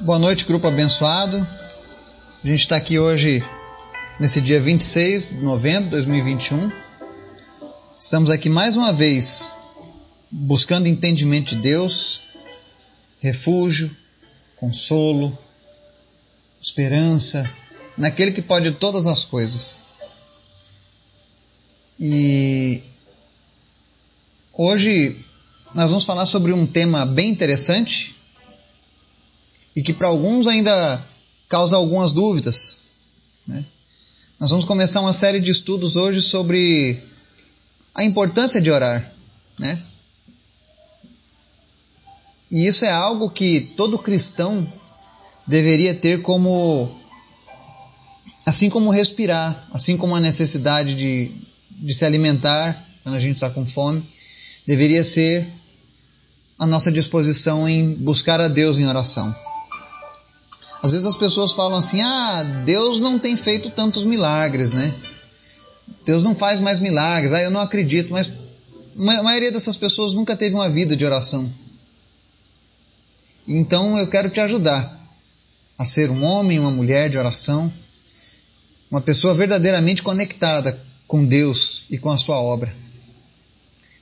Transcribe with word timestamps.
Boa 0.00 0.18
noite, 0.18 0.44
grupo 0.44 0.66
abençoado. 0.66 1.38
A 2.44 2.46
gente 2.46 2.60
está 2.60 2.76
aqui 2.76 2.98
hoje, 2.98 3.42
nesse 4.20 4.42
dia 4.42 4.60
26 4.60 5.30
de 5.30 5.36
novembro 5.36 5.84
de 5.84 5.90
2021. 5.90 6.70
Estamos 7.98 8.28
aqui 8.28 8.50
mais 8.50 8.76
uma 8.76 8.92
vez 8.92 9.62
buscando 10.30 10.86
entendimento 10.86 11.56
de 11.56 11.62
Deus, 11.62 12.20
refúgio, 13.20 13.90
consolo, 14.56 15.36
esperança, 16.60 17.50
naquele 17.96 18.32
que 18.32 18.42
pode 18.42 18.72
todas 18.72 19.06
as 19.06 19.24
coisas. 19.24 19.80
E 21.98 22.82
hoje 24.52 25.24
nós 25.74 25.88
vamos 25.88 26.04
falar 26.04 26.26
sobre 26.26 26.52
um 26.52 26.66
tema 26.66 27.06
bem 27.06 27.30
interessante 27.30 28.15
e 29.76 29.82
que 29.82 29.92
para 29.92 30.08
alguns 30.08 30.46
ainda 30.46 31.04
causa 31.50 31.76
algumas 31.76 32.12
dúvidas. 32.12 32.78
Né? 33.46 33.62
Nós 34.40 34.48
vamos 34.48 34.64
começar 34.64 35.02
uma 35.02 35.12
série 35.12 35.38
de 35.38 35.50
estudos 35.50 35.96
hoje 35.96 36.22
sobre 36.22 36.98
a 37.94 38.02
importância 38.02 38.58
de 38.58 38.70
orar. 38.70 39.12
Né? 39.58 39.82
E 42.50 42.66
isso 42.66 42.86
é 42.86 42.90
algo 42.90 43.28
que 43.28 43.60
todo 43.60 43.98
cristão 43.98 44.66
deveria 45.46 45.94
ter 45.94 46.22
como. 46.22 46.98
Assim 48.46 48.70
como 48.70 48.90
respirar, 48.90 49.68
assim 49.72 49.96
como 49.96 50.14
a 50.14 50.20
necessidade 50.20 50.94
de, 50.94 51.32
de 51.68 51.92
se 51.92 52.04
alimentar 52.04 52.86
quando 53.02 53.16
a 53.16 53.20
gente 53.20 53.34
está 53.34 53.50
com 53.50 53.66
fome, 53.66 54.08
deveria 54.64 55.02
ser 55.02 55.48
a 56.56 56.64
nossa 56.64 56.92
disposição 56.92 57.68
em 57.68 57.92
buscar 57.94 58.40
a 58.40 58.46
Deus 58.46 58.78
em 58.78 58.86
oração. 58.86 59.34
Às 60.86 60.92
vezes 60.92 61.06
as 61.06 61.16
pessoas 61.16 61.52
falam 61.52 61.78
assim: 61.78 62.00
ah, 62.00 62.44
Deus 62.64 63.00
não 63.00 63.18
tem 63.18 63.36
feito 63.36 63.70
tantos 63.70 64.04
milagres, 64.04 64.72
né? 64.72 64.94
Deus 66.04 66.22
não 66.22 66.32
faz 66.32 66.60
mais 66.60 66.78
milagres, 66.78 67.32
ah, 67.32 67.42
eu 67.42 67.50
não 67.50 67.60
acredito, 67.60 68.12
mas 68.12 68.30
a 68.96 69.22
maioria 69.24 69.50
dessas 69.50 69.76
pessoas 69.76 70.12
nunca 70.12 70.36
teve 70.36 70.54
uma 70.54 70.70
vida 70.70 70.94
de 70.96 71.04
oração. 71.04 71.52
Então 73.48 73.98
eu 73.98 74.06
quero 74.06 74.30
te 74.30 74.38
ajudar 74.38 74.96
a 75.76 75.84
ser 75.84 76.08
um 76.08 76.22
homem, 76.22 76.60
uma 76.60 76.70
mulher 76.70 77.10
de 77.10 77.18
oração, 77.18 77.72
uma 78.88 79.00
pessoa 79.00 79.34
verdadeiramente 79.34 80.04
conectada 80.04 80.80
com 81.08 81.24
Deus 81.24 81.84
e 81.90 81.98
com 81.98 82.12
a 82.12 82.16
sua 82.16 82.40
obra. 82.40 82.72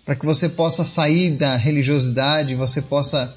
Para 0.04 0.14
que 0.14 0.26
você 0.26 0.50
possa 0.50 0.84
sair 0.84 1.30
da 1.30 1.56
religiosidade, 1.56 2.54
você 2.54 2.82
possa 2.82 3.34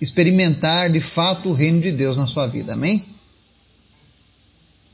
experimentar 0.00 0.90
de 0.90 1.00
fato 1.00 1.50
o 1.50 1.52
reino 1.52 1.80
de 1.80 1.92
Deus 1.92 2.16
na 2.16 2.26
sua 2.26 2.46
vida. 2.46 2.72
Amém? 2.72 3.04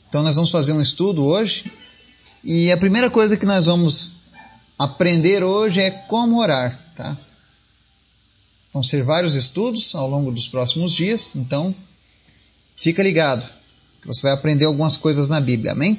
Então 0.09 0.23
nós 0.23 0.37
vamos 0.37 0.51
fazer 0.51 0.73
um 0.73 0.81
estudo 0.81 1.25
hoje 1.25 1.71
e 2.43 2.73
a 2.73 2.77
primeira 2.77 3.11
coisa 3.11 3.37
que 3.37 3.47
nós 3.47 3.67
vamos 3.67 4.13
aprender 4.79 5.43
hoje 5.43 5.81
é 5.81 5.91
como 5.91 6.41
orar, 6.41 6.79
tá? 6.95 7.17
Vão 8.73 8.83
ser 8.83 9.03
vários 9.03 9.35
estudos 9.35 9.95
ao 9.95 10.09
longo 10.09 10.31
dos 10.31 10.49
próximos 10.49 10.93
dias, 10.93 11.35
então 11.35 11.75
fica 12.77 13.03
ligado, 13.03 13.49
que 14.03 14.07
você 14.07 14.23
vai 14.23 14.33
aprender 14.33 14.67
algumas 14.67 14.97
coisas 14.97 15.29
na 15.29 15.41
Bíblia, 15.41 15.73
amém? 15.73 15.99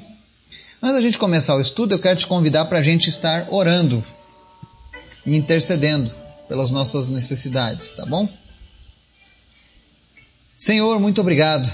Antes 0.81 0.95
da 0.95 1.01
gente 1.01 1.17
começar 1.17 1.55
o 1.55 1.61
estudo, 1.61 1.95
eu 1.95 1.99
quero 1.99 2.19
te 2.19 2.27
convidar 2.27 2.65
para 2.65 2.77
a 2.77 2.83
gente 2.83 3.09
estar 3.09 3.47
orando 3.49 4.03
e 5.25 5.35
intercedendo 5.35 6.11
pelas 6.47 6.69
nossas 6.69 7.09
necessidades, 7.09 7.91
tá 7.91 8.05
bom? 8.05 8.29
Senhor, 10.57 10.99
muito 10.99 11.21
obrigado. 11.21 11.71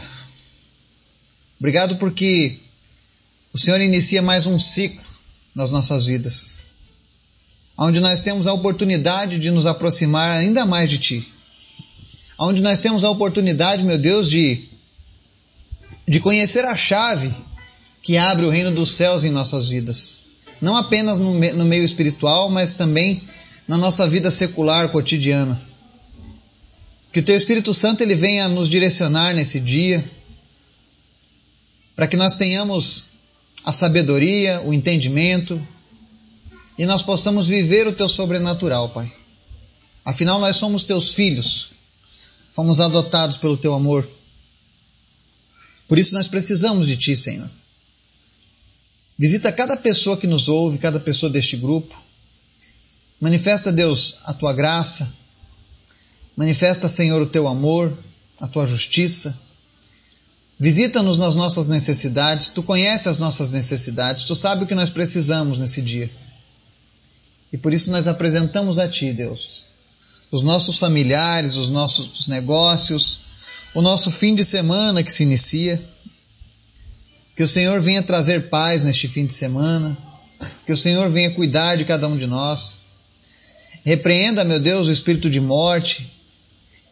Obrigado 1.57 1.95
porque 1.95 2.59
o 3.53 3.57
Senhor 3.57 3.79
inicia 3.79 4.21
mais 4.21 4.45
um 4.45 4.59
ciclo 4.59 5.01
nas 5.55 5.71
nossas 5.71 6.05
vidas, 6.05 6.57
onde 7.77 8.01
nós 8.01 8.19
temos 8.19 8.45
a 8.45 8.51
oportunidade 8.51 9.39
de 9.39 9.51
nos 9.51 9.65
aproximar 9.65 10.29
ainda 10.31 10.65
mais 10.65 10.89
de 10.89 10.97
Ti, 10.97 11.33
onde 12.37 12.61
nós 12.61 12.81
temos 12.81 13.05
a 13.05 13.09
oportunidade, 13.09 13.85
meu 13.85 13.97
Deus, 13.97 14.29
de, 14.29 14.65
de 16.05 16.19
conhecer 16.19 16.65
a 16.65 16.75
chave 16.75 17.33
que 18.01 18.17
abre 18.17 18.45
o 18.45 18.49
reino 18.49 18.71
dos 18.71 18.95
céus 18.95 19.23
em 19.23 19.31
nossas 19.31 19.69
vidas, 19.69 20.23
não 20.59 20.75
apenas 20.75 21.19
no, 21.19 21.33
no 21.33 21.63
meio 21.63 21.85
espiritual, 21.85 22.49
mas 22.49 22.73
também 22.73 23.23
na 23.65 23.77
nossa 23.77 24.05
vida 24.09 24.29
secular 24.29 24.89
cotidiana. 24.89 25.72
Que 27.13 27.19
o 27.19 27.23
Teu 27.23 27.35
Espírito 27.35 27.73
Santo 27.73 28.01
ele 28.01 28.15
venha 28.15 28.49
nos 28.49 28.67
direcionar 28.67 29.35
nesse 29.35 29.59
dia, 29.59 30.03
para 31.95 32.07
que 32.07 32.17
nós 32.17 32.33
tenhamos 32.35 33.03
a 33.63 33.71
sabedoria, 33.71 34.61
o 34.61 34.73
entendimento 34.73 35.61
e 36.77 36.85
nós 36.85 37.03
possamos 37.03 37.47
viver 37.47 37.85
o 37.85 37.93
Teu 37.93 38.09
sobrenatural, 38.09 38.89
Pai. 38.89 39.13
Afinal, 40.03 40.39
nós 40.39 40.57
somos 40.57 40.83
Teus 40.83 41.13
filhos, 41.13 41.69
fomos 42.51 42.81
adotados 42.81 43.37
pelo 43.37 43.55
Teu 43.55 43.75
amor. 43.75 44.09
Por 45.87 45.99
isso 45.99 46.15
nós 46.15 46.27
precisamos 46.27 46.87
de 46.87 46.97
Ti, 46.97 47.15
Senhor. 47.15 47.49
Visita 49.19 49.51
cada 49.51 49.77
pessoa 49.77 50.17
que 50.17 50.25
nos 50.25 50.47
ouve, 50.47 50.79
cada 50.79 50.99
pessoa 50.99 51.31
deste 51.31 51.55
grupo. 51.55 51.95
Manifesta, 53.21 53.71
Deus, 53.71 54.15
a 54.25 54.33
Tua 54.33 54.51
graça, 54.51 55.13
Manifesta, 56.35 56.89
Senhor, 56.89 57.21
o 57.21 57.27
teu 57.27 57.47
amor, 57.47 57.95
a 58.39 58.47
tua 58.47 58.65
justiça. 58.65 59.37
Visita-nos 60.59 61.17
nas 61.17 61.35
nossas 61.35 61.67
necessidades. 61.67 62.47
Tu 62.47 62.63
conheces 62.63 63.07
as 63.07 63.19
nossas 63.19 63.51
necessidades. 63.51 64.23
Tu 64.23 64.35
sabes 64.35 64.63
o 64.63 64.67
que 64.67 64.75
nós 64.75 64.89
precisamos 64.89 65.57
nesse 65.59 65.81
dia. 65.81 66.09
E 67.51 67.57
por 67.57 67.71
isso 67.71 67.91
nós 67.91 68.07
apresentamos 68.07 68.79
a 68.79 68.87
Ti, 68.87 69.13
Deus, 69.13 69.63
os 70.31 70.41
nossos 70.41 70.79
familiares, 70.79 71.55
os 71.55 71.69
nossos 71.69 72.27
negócios, 72.27 73.19
o 73.75 73.81
nosso 73.81 74.09
fim 74.11 74.33
de 74.33 74.43
semana 74.43 75.03
que 75.03 75.13
se 75.13 75.23
inicia. 75.23 75.83
Que 77.35 77.43
o 77.43 77.47
Senhor 77.47 77.79
venha 77.81 78.01
trazer 78.01 78.49
paz 78.49 78.85
neste 78.85 79.07
fim 79.07 79.25
de 79.25 79.33
semana. 79.33 79.95
Que 80.65 80.73
o 80.73 80.77
Senhor 80.77 81.09
venha 81.09 81.31
cuidar 81.31 81.77
de 81.77 81.85
cada 81.85 82.07
um 82.07 82.17
de 82.17 82.25
nós. 82.25 82.79
Repreenda, 83.83 84.43
meu 84.43 84.59
Deus, 84.59 84.87
o 84.87 84.91
espírito 84.91 85.29
de 85.29 85.39
morte, 85.39 86.12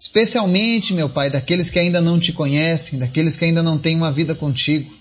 especialmente, 0.02 0.96
meu 0.96 1.08
Pai, 1.08 1.30
daqueles 1.30 1.70
que 1.70 1.78
ainda 1.78 2.02
não 2.02 2.20
te 2.20 2.34
conhecem, 2.34 2.98
daqueles 2.98 3.38
que 3.38 3.46
ainda 3.46 3.62
não 3.62 3.78
têm 3.78 3.96
uma 3.96 4.12
vida 4.12 4.34
contigo. 4.34 4.92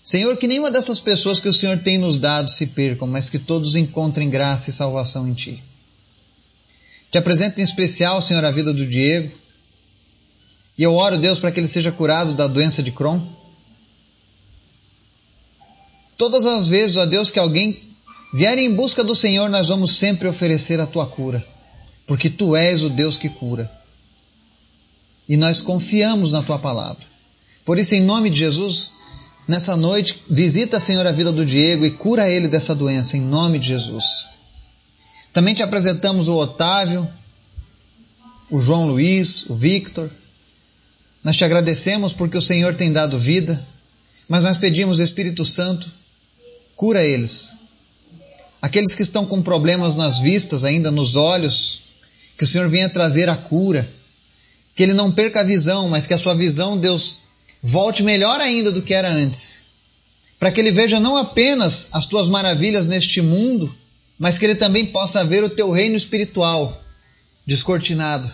Senhor, 0.00 0.36
que 0.36 0.46
nenhuma 0.46 0.70
dessas 0.70 1.00
pessoas 1.00 1.40
que 1.40 1.48
o 1.48 1.52
Senhor 1.52 1.78
tem 1.78 1.98
nos 1.98 2.18
dado 2.18 2.48
se 2.48 2.68
percam, 2.68 3.08
mas 3.08 3.28
que 3.28 3.38
todos 3.38 3.74
encontrem 3.74 4.30
graça 4.30 4.70
e 4.70 4.72
salvação 4.72 5.26
em 5.26 5.34
Ti. 5.34 5.62
Te 7.10 7.18
apresento 7.18 7.60
em 7.60 7.64
especial, 7.64 8.22
Senhor, 8.22 8.44
a 8.44 8.52
vida 8.52 8.72
do 8.72 8.86
Diego. 8.86 9.32
E 10.78 10.84
eu 10.84 10.94
oro, 10.94 11.18
Deus, 11.18 11.40
para 11.40 11.50
que 11.50 11.58
ele 11.58 11.66
seja 11.66 11.90
curado 11.90 12.32
da 12.32 12.46
doença 12.46 12.80
de 12.80 12.92
Crohn. 12.92 13.20
Todas 16.16 16.46
as 16.46 16.68
vezes, 16.68 16.96
ó 16.96 17.04
Deus, 17.04 17.32
que 17.32 17.40
alguém 17.40 17.82
vier 18.32 18.56
em 18.56 18.72
busca 18.72 19.02
do 19.02 19.16
Senhor, 19.16 19.50
nós 19.50 19.66
vamos 19.66 19.96
sempre 19.96 20.28
oferecer 20.28 20.78
a 20.78 20.86
tua 20.86 21.06
cura 21.06 21.44
porque 22.08 22.30
tu 22.30 22.56
és 22.56 22.82
o 22.82 22.88
Deus 22.88 23.18
que 23.18 23.28
cura. 23.28 23.70
E 25.28 25.36
nós 25.36 25.60
confiamos 25.60 26.32
na 26.32 26.42
tua 26.42 26.58
palavra. 26.58 27.04
Por 27.66 27.78
isso, 27.78 27.94
em 27.94 28.00
nome 28.00 28.30
de 28.30 28.38
Jesus, 28.38 28.92
nessa 29.46 29.76
noite, 29.76 30.22
visita, 30.28 30.80
Senhor, 30.80 31.06
a 31.06 31.12
vida 31.12 31.30
do 31.30 31.44
Diego 31.44 31.84
e 31.84 31.90
cura 31.90 32.30
ele 32.30 32.48
dessa 32.48 32.74
doença, 32.74 33.18
em 33.18 33.20
nome 33.20 33.58
de 33.58 33.68
Jesus. 33.68 34.26
Também 35.34 35.54
te 35.54 35.62
apresentamos 35.62 36.28
o 36.28 36.36
Otávio, 36.36 37.06
o 38.50 38.58
João 38.58 38.86
Luiz, 38.86 39.44
o 39.50 39.54
Victor. 39.54 40.10
Nós 41.22 41.36
te 41.36 41.44
agradecemos 41.44 42.14
porque 42.14 42.38
o 42.38 42.42
Senhor 42.42 42.74
tem 42.74 42.90
dado 42.90 43.18
vida, 43.18 43.62
mas 44.26 44.44
nós 44.44 44.56
pedimos, 44.56 44.98
Espírito 44.98 45.44
Santo, 45.44 45.92
cura 46.74 47.04
eles. 47.04 47.52
Aqueles 48.62 48.94
que 48.94 49.02
estão 49.02 49.26
com 49.26 49.42
problemas 49.42 49.94
nas 49.94 50.20
vistas, 50.20 50.64
ainda 50.64 50.90
nos 50.90 51.14
olhos, 51.14 51.82
que 52.38 52.44
o 52.44 52.46
Senhor 52.46 52.68
venha 52.68 52.88
trazer 52.88 53.28
a 53.28 53.36
cura, 53.36 53.92
que 54.76 54.84
ele 54.84 54.94
não 54.94 55.10
perca 55.10 55.40
a 55.40 55.44
visão, 55.44 55.88
mas 55.88 56.06
que 56.06 56.14
a 56.14 56.18
sua 56.18 56.34
visão, 56.34 56.78
Deus, 56.78 57.18
volte 57.60 58.04
melhor 58.04 58.40
ainda 58.40 58.70
do 58.70 58.80
que 58.80 58.94
era 58.94 59.10
antes, 59.10 59.62
para 60.38 60.52
que 60.52 60.60
ele 60.60 60.70
veja 60.70 61.00
não 61.00 61.16
apenas 61.16 61.88
as 61.90 62.06
tuas 62.06 62.28
maravilhas 62.28 62.86
neste 62.86 63.20
mundo, 63.20 63.74
mas 64.16 64.38
que 64.38 64.44
ele 64.44 64.54
também 64.54 64.86
possa 64.86 65.24
ver 65.24 65.42
o 65.42 65.50
teu 65.50 65.72
reino 65.72 65.96
espiritual 65.96 66.80
descortinado. 67.44 68.32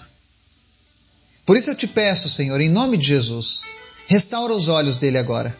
Por 1.47 1.57
isso 1.57 1.71
eu 1.71 1.75
te 1.75 1.87
peço, 1.87 2.29
Senhor, 2.29 2.61
em 2.61 2.69
nome 2.69 2.99
de 2.99 3.07
Jesus, 3.07 3.71
restaura 4.07 4.55
os 4.55 4.69
olhos 4.69 4.99
dele 4.99 5.17
agora. 5.17 5.57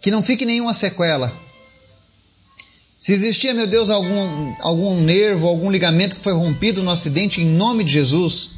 Que 0.00 0.10
não 0.10 0.22
fique 0.22 0.46
nenhuma 0.46 0.72
sequela, 0.72 1.30
se 2.98 3.12
existia, 3.12 3.52
meu 3.52 3.66
Deus, 3.66 3.90
algum, 3.90 4.54
algum 4.60 5.00
nervo, 5.02 5.46
algum 5.46 5.70
ligamento 5.70 6.16
que 6.16 6.22
foi 6.22 6.32
rompido 6.32 6.82
no 6.82 6.90
acidente, 6.90 7.42
em 7.42 7.46
nome 7.46 7.84
de 7.84 7.92
Jesus, 7.92 8.52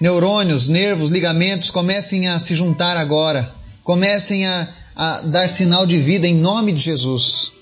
neurônios, 0.00 0.68
nervos, 0.68 1.10
ligamentos 1.10 1.70
comecem 1.70 2.28
a 2.28 2.40
se 2.40 2.54
juntar 2.54 2.96
agora, 2.96 3.54
comecem 3.84 4.46
a, 4.46 4.68
a 4.94 5.20
dar 5.20 5.50
sinal 5.50 5.86
de 5.86 5.98
vida 5.98 6.26
em 6.26 6.34
nome 6.34 6.72
de 6.72 6.80
Jesus. 6.80 7.52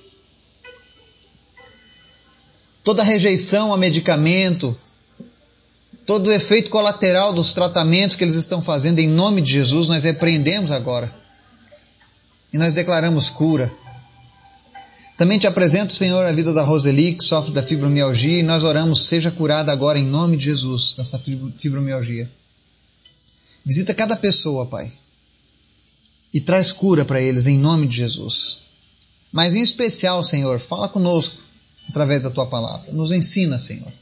Toda 2.85 3.03
rejeição 3.03 3.75
a 3.75 3.77
medicamento, 3.77 4.79
todo 6.07 6.29
o 6.29 6.33
efeito 6.33 6.71
colateral 6.71 7.33
dos 7.33 7.53
tratamentos 7.53 8.15
que 8.15 8.23
eles 8.23 8.35
estão 8.35 8.63
fazendo 8.63 9.01
em 9.01 9.09
nome 9.09 9.41
de 9.41 9.53
Jesus, 9.53 9.89
nós 9.89 10.05
repreendemos 10.05 10.71
agora. 10.71 11.13
E 12.53 12.59
nós 12.59 12.75
declaramos 12.75 13.31
cura. 13.31 13.73
Também 15.17 15.39
te 15.39 15.47
apresento, 15.47 15.93
Senhor, 15.93 16.25
a 16.25 16.33
vida 16.33 16.53
da 16.53 16.65
Roseli, 16.65 17.15
que 17.15 17.23
sofre 17.23 17.53
da 17.53 17.63
fibromialgia, 17.63 18.41
e 18.41 18.43
nós 18.43 18.65
oramos, 18.65 19.07
seja 19.07 19.31
curada 19.31 19.71
agora 19.71 19.99
em 19.99 20.05
nome 20.05 20.37
de 20.37 20.47
Jesus, 20.47 20.95
dessa 20.95 21.19
fibromialgia. 21.19 22.29
Visita 23.65 23.95
cada 23.95 24.17
pessoa, 24.17 24.67
Pai, 24.67 24.93
e 26.33 26.41
traz 26.41 26.73
cura 26.73 27.05
para 27.05 27.21
eles 27.21 27.47
em 27.47 27.57
nome 27.57 27.87
de 27.87 27.97
Jesus. 27.97 28.59
Mas 29.31 29.55
em 29.55 29.63
especial, 29.63 30.23
Senhor, 30.23 30.59
fala 30.59 30.89
conosco 30.89 31.37
através 31.89 32.25
da 32.25 32.31
tua 32.31 32.47
palavra. 32.47 32.93
Nos 32.93 33.13
ensina, 33.13 33.59
Senhor. 33.59 33.93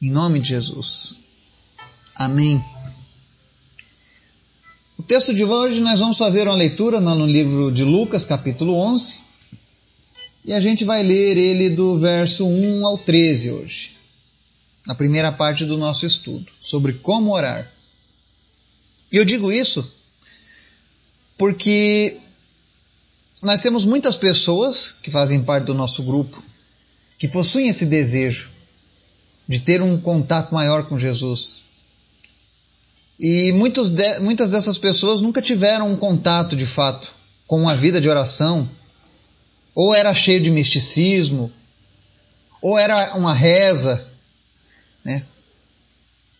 Em 0.00 0.10
nome 0.10 0.40
de 0.40 0.48
Jesus. 0.48 1.14
Amém. 2.14 2.62
O 4.98 5.02
texto 5.02 5.34
de 5.34 5.44
hoje 5.44 5.80
nós 5.80 6.00
vamos 6.00 6.16
fazer 6.16 6.48
uma 6.48 6.56
leitura 6.56 7.00
no 7.00 7.26
livro 7.26 7.70
de 7.70 7.84
Lucas, 7.84 8.24
capítulo 8.24 8.74
11. 8.74 9.21
E 10.44 10.52
a 10.52 10.60
gente 10.60 10.84
vai 10.84 11.02
ler 11.02 11.36
ele 11.36 11.70
do 11.70 11.98
verso 11.98 12.46
1 12.46 12.86
ao 12.86 12.98
13 12.98 13.52
hoje, 13.52 13.96
na 14.86 14.94
primeira 14.94 15.30
parte 15.30 15.64
do 15.64 15.76
nosso 15.76 16.04
estudo, 16.04 16.46
sobre 16.60 16.94
como 16.94 17.32
orar. 17.32 17.70
E 19.10 19.16
eu 19.16 19.24
digo 19.24 19.52
isso 19.52 19.86
porque 21.38 22.18
nós 23.42 23.60
temos 23.60 23.84
muitas 23.84 24.16
pessoas 24.16 24.92
que 24.92 25.10
fazem 25.10 25.42
parte 25.42 25.64
do 25.66 25.74
nosso 25.74 26.02
grupo 26.02 26.42
que 27.18 27.28
possuem 27.28 27.68
esse 27.68 27.86
desejo 27.86 28.50
de 29.46 29.60
ter 29.60 29.82
um 29.82 29.98
contato 29.98 30.52
maior 30.52 30.84
com 30.84 30.98
Jesus. 30.98 31.60
E 33.18 33.52
de, 33.52 34.18
muitas 34.20 34.50
dessas 34.50 34.78
pessoas 34.78 35.20
nunca 35.20 35.42
tiveram 35.42 35.92
um 35.92 35.96
contato 35.96 36.56
de 36.56 36.66
fato 36.66 37.12
com 37.46 37.60
uma 37.60 37.76
vida 37.76 38.00
de 38.00 38.08
oração, 38.08 38.68
ou 39.74 39.94
era 39.94 40.12
cheio 40.12 40.40
de 40.40 40.50
misticismo, 40.50 41.50
ou 42.60 42.78
era 42.78 43.16
uma 43.16 43.34
reza. 43.34 44.06
Né? 45.04 45.24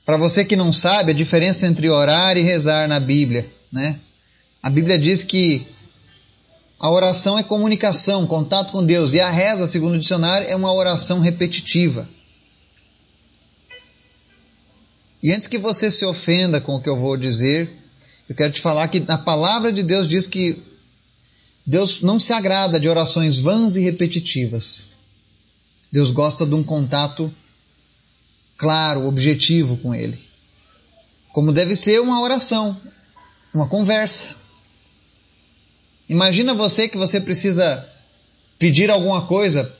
Para 0.04 0.16
você 0.16 0.44
que 0.44 0.56
não 0.56 0.72
sabe, 0.72 1.12
a 1.12 1.14
diferença 1.14 1.66
entre 1.66 1.88
orar 1.88 2.36
e 2.36 2.42
rezar 2.42 2.88
na 2.88 3.00
Bíblia. 3.00 3.46
Né? 3.70 3.98
A 4.62 4.70
Bíblia 4.70 4.98
diz 4.98 5.24
que 5.24 5.66
a 6.78 6.90
oração 6.90 7.38
é 7.38 7.42
comunicação, 7.42 8.26
contato 8.26 8.72
com 8.72 8.84
Deus, 8.84 9.12
e 9.12 9.20
a 9.20 9.30
reza, 9.30 9.66
segundo 9.66 9.94
o 9.94 9.98
dicionário, 9.98 10.48
é 10.48 10.56
uma 10.56 10.72
oração 10.72 11.20
repetitiva. 11.20 12.08
E 15.22 15.32
antes 15.32 15.46
que 15.46 15.58
você 15.58 15.92
se 15.92 16.04
ofenda 16.04 16.60
com 16.60 16.74
o 16.74 16.80
que 16.80 16.88
eu 16.88 16.96
vou 16.96 17.16
dizer, 17.16 17.70
eu 18.28 18.34
quero 18.34 18.52
te 18.52 18.60
falar 18.60 18.88
que 18.88 19.02
a 19.06 19.16
palavra 19.16 19.72
de 19.72 19.84
Deus 19.84 20.08
diz 20.08 20.26
que 20.26 20.60
Deus 21.64 22.02
não 22.02 22.18
se 22.18 22.32
agrada 22.32 22.78
de 22.78 22.88
orações 22.88 23.38
vãs 23.38 23.76
e 23.76 23.80
repetitivas. 23.80 24.88
Deus 25.90 26.10
gosta 26.10 26.44
de 26.44 26.54
um 26.54 26.62
contato 26.62 27.32
claro, 28.56 29.06
objetivo 29.06 29.76
com 29.76 29.94
Ele. 29.94 30.18
Como 31.32 31.52
deve 31.52 31.76
ser 31.76 32.00
uma 32.00 32.20
oração, 32.20 32.78
uma 33.54 33.68
conversa. 33.68 34.36
Imagina 36.08 36.54
você 36.54 36.88
que 36.88 36.96
você 36.96 37.20
precisa 37.20 37.88
pedir 38.58 38.90
alguma 38.90 39.22
coisa 39.26 39.70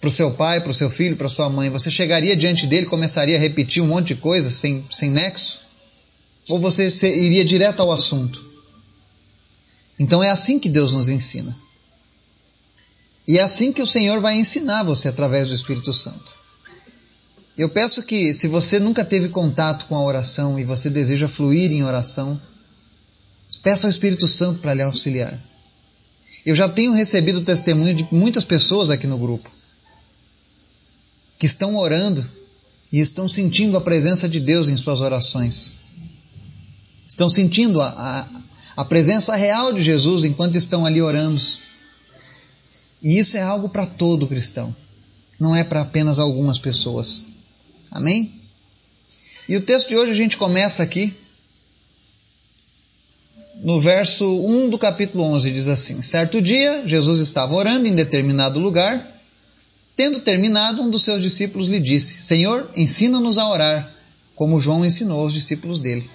para 0.00 0.08
o 0.08 0.12
seu 0.12 0.32
pai, 0.32 0.60
para 0.60 0.70
o 0.70 0.74
seu 0.74 0.90
filho, 0.90 1.16
para 1.16 1.28
sua 1.28 1.48
mãe. 1.48 1.70
Você 1.70 1.90
chegaria 1.90 2.34
diante 2.34 2.66
dele 2.66 2.86
e 2.86 2.88
começaria 2.88 3.36
a 3.36 3.40
repetir 3.40 3.82
um 3.82 3.86
monte 3.86 4.08
de 4.08 4.16
coisa 4.16 4.50
sem, 4.50 4.84
sem 4.90 5.10
nexo? 5.10 5.60
Ou 6.48 6.58
você 6.58 6.88
iria 7.22 7.44
direto 7.44 7.80
ao 7.80 7.92
assunto? 7.92 8.49
Então 10.00 10.22
é 10.22 10.30
assim 10.30 10.58
que 10.58 10.70
Deus 10.70 10.94
nos 10.94 11.10
ensina. 11.10 11.54
E 13.28 13.38
é 13.38 13.42
assim 13.42 13.70
que 13.70 13.82
o 13.82 13.86
Senhor 13.86 14.18
vai 14.18 14.34
ensinar 14.38 14.82
você 14.82 15.08
através 15.08 15.48
do 15.48 15.54
Espírito 15.54 15.92
Santo. 15.92 16.40
Eu 17.56 17.68
peço 17.68 18.02
que, 18.02 18.32
se 18.32 18.48
você 18.48 18.80
nunca 18.80 19.04
teve 19.04 19.28
contato 19.28 19.84
com 19.84 19.94
a 19.94 20.02
oração 20.02 20.58
e 20.58 20.64
você 20.64 20.88
deseja 20.88 21.28
fluir 21.28 21.70
em 21.70 21.84
oração, 21.84 22.40
peça 23.62 23.86
ao 23.86 23.90
Espírito 23.90 24.26
Santo 24.26 24.60
para 24.60 24.72
lhe 24.72 24.80
auxiliar. 24.80 25.38
Eu 26.46 26.56
já 26.56 26.66
tenho 26.66 26.94
recebido 26.94 27.42
testemunho 27.42 27.92
de 27.92 28.08
muitas 28.10 28.46
pessoas 28.46 28.88
aqui 28.88 29.06
no 29.06 29.18
grupo 29.18 29.50
que 31.38 31.44
estão 31.44 31.76
orando 31.76 32.26
e 32.90 33.00
estão 33.00 33.28
sentindo 33.28 33.76
a 33.76 33.80
presença 33.82 34.26
de 34.26 34.40
Deus 34.40 34.70
em 34.70 34.76
suas 34.78 35.02
orações. 35.02 35.76
Estão 37.06 37.28
sentindo 37.28 37.82
a, 37.82 37.88
a, 37.88 38.40
a 38.76 38.84
presença 38.84 39.34
real 39.36 39.72
de 39.72 39.82
Jesus 39.82 40.24
enquanto 40.24 40.56
estão 40.56 40.86
ali 40.86 41.02
orando. 41.02 41.40
E 43.02 43.18
isso 43.18 43.36
é 43.36 43.42
algo 43.42 43.68
para 43.68 43.86
todo 43.86 44.26
cristão, 44.26 44.74
não 45.38 45.54
é 45.54 45.64
para 45.64 45.82
apenas 45.82 46.18
algumas 46.18 46.58
pessoas. 46.58 47.28
Amém? 47.90 48.34
E 49.48 49.56
o 49.56 49.60
texto 49.60 49.88
de 49.88 49.96
hoje 49.96 50.12
a 50.12 50.14
gente 50.14 50.36
começa 50.36 50.82
aqui 50.82 51.14
no 53.62 53.80
verso 53.80 54.24
1 54.24 54.70
do 54.70 54.78
capítulo 54.78 55.24
11, 55.24 55.50
diz 55.50 55.68
assim: 55.68 56.00
Certo 56.02 56.40
dia, 56.40 56.82
Jesus 56.86 57.20
estava 57.20 57.54
orando 57.54 57.86
em 57.86 57.94
determinado 57.94 58.58
lugar. 58.58 59.06
Tendo 59.94 60.20
terminado, 60.20 60.82
um 60.82 60.88
dos 60.88 61.04
seus 61.04 61.20
discípulos 61.20 61.68
lhe 61.68 61.78
disse: 61.78 62.22
Senhor, 62.22 62.70
ensina-nos 62.74 63.36
a 63.36 63.48
orar, 63.50 63.92
como 64.34 64.60
João 64.60 64.84
ensinou 64.84 65.26
os 65.26 65.34
discípulos 65.34 65.78
dele. 65.78 66.08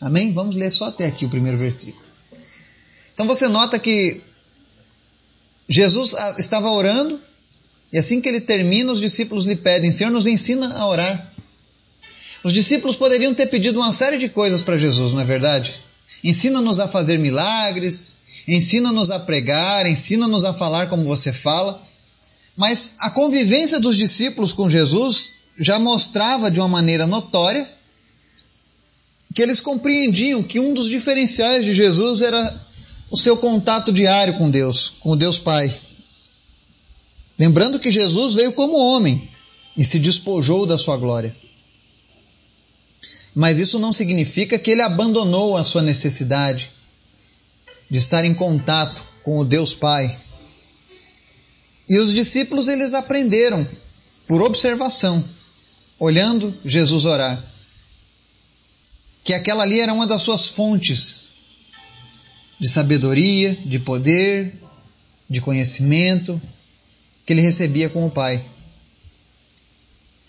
Amém? 0.00 0.32
Vamos 0.32 0.56
ler 0.56 0.70
só 0.70 0.86
até 0.86 1.06
aqui 1.06 1.24
o 1.24 1.28
primeiro 1.30 1.56
versículo. 1.56 2.04
Então 3.12 3.26
você 3.26 3.48
nota 3.48 3.78
que 3.78 4.20
Jesus 5.68 6.14
ah, 6.14 6.34
estava 6.38 6.70
orando 6.70 7.20
e 7.92 7.98
assim 7.98 8.20
que 8.20 8.28
ele 8.28 8.40
termina, 8.40 8.92
os 8.92 9.00
discípulos 9.00 9.44
lhe 9.44 9.54
pedem: 9.54 9.92
Senhor, 9.92 10.10
nos 10.10 10.26
ensina 10.26 10.76
a 10.76 10.88
orar. 10.88 11.32
Os 12.42 12.52
discípulos 12.52 12.96
poderiam 12.96 13.32
ter 13.32 13.46
pedido 13.46 13.78
uma 13.78 13.92
série 13.92 14.18
de 14.18 14.28
coisas 14.28 14.62
para 14.62 14.76
Jesus, 14.76 15.12
não 15.12 15.20
é 15.20 15.24
verdade? 15.24 15.80
Ensina-nos 16.22 16.78
a 16.80 16.88
fazer 16.88 17.18
milagres, 17.18 18.16
ensina-nos 18.46 19.10
a 19.10 19.20
pregar, 19.20 19.86
ensina-nos 19.86 20.44
a 20.44 20.52
falar 20.52 20.88
como 20.88 21.04
você 21.04 21.32
fala. 21.32 21.80
Mas 22.56 22.96
a 22.98 23.10
convivência 23.10 23.80
dos 23.80 23.96
discípulos 23.96 24.52
com 24.52 24.68
Jesus 24.68 25.36
já 25.58 25.78
mostrava 25.78 26.50
de 26.50 26.60
uma 26.60 26.68
maneira 26.68 27.06
notória 27.06 27.68
que 29.34 29.42
eles 29.42 29.60
compreendiam 29.60 30.44
que 30.44 30.60
um 30.60 30.72
dos 30.72 30.88
diferenciais 30.88 31.64
de 31.64 31.74
Jesus 31.74 32.22
era 32.22 32.66
o 33.10 33.16
seu 33.16 33.36
contato 33.36 33.92
diário 33.92 34.38
com 34.38 34.48
Deus, 34.48 34.94
com 35.00 35.10
o 35.10 35.16
Deus 35.16 35.40
Pai. 35.40 35.76
Lembrando 37.36 37.80
que 37.80 37.90
Jesus 37.90 38.34
veio 38.34 38.52
como 38.52 38.76
homem 38.76 39.28
e 39.76 39.84
se 39.84 39.98
despojou 39.98 40.64
da 40.64 40.78
sua 40.78 40.96
glória. 40.96 41.34
Mas 43.34 43.58
isso 43.58 43.80
não 43.80 43.92
significa 43.92 44.56
que 44.56 44.70
ele 44.70 44.82
abandonou 44.82 45.56
a 45.56 45.64
sua 45.64 45.82
necessidade 45.82 46.70
de 47.90 47.98
estar 47.98 48.24
em 48.24 48.32
contato 48.32 49.04
com 49.24 49.40
o 49.40 49.44
Deus 49.44 49.74
Pai. 49.74 50.16
E 51.88 51.98
os 51.98 52.14
discípulos 52.14 52.68
eles 52.68 52.94
aprenderam 52.94 53.66
por 54.28 54.40
observação, 54.40 55.24
olhando 55.98 56.54
Jesus 56.64 57.04
orar 57.04 57.53
que 59.24 59.32
aquela 59.32 59.62
ali 59.62 59.80
era 59.80 59.92
uma 59.92 60.06
das 60.06 60.20
suas 60.20 60.46
fontes 60.46 61.30
de 62.60 62.68
sabedoria, 62.68 63.56
de 63.64 63.78
poder, 63.78 64.54
de 65.28 65.40
conhecimento 65.40 66.40
que 67.26 67.32
ele 67.32 67.40
recebia 67.40 67.88
com 67.88 68.06
o 68.06 68.10
Pai. 68.10 68.44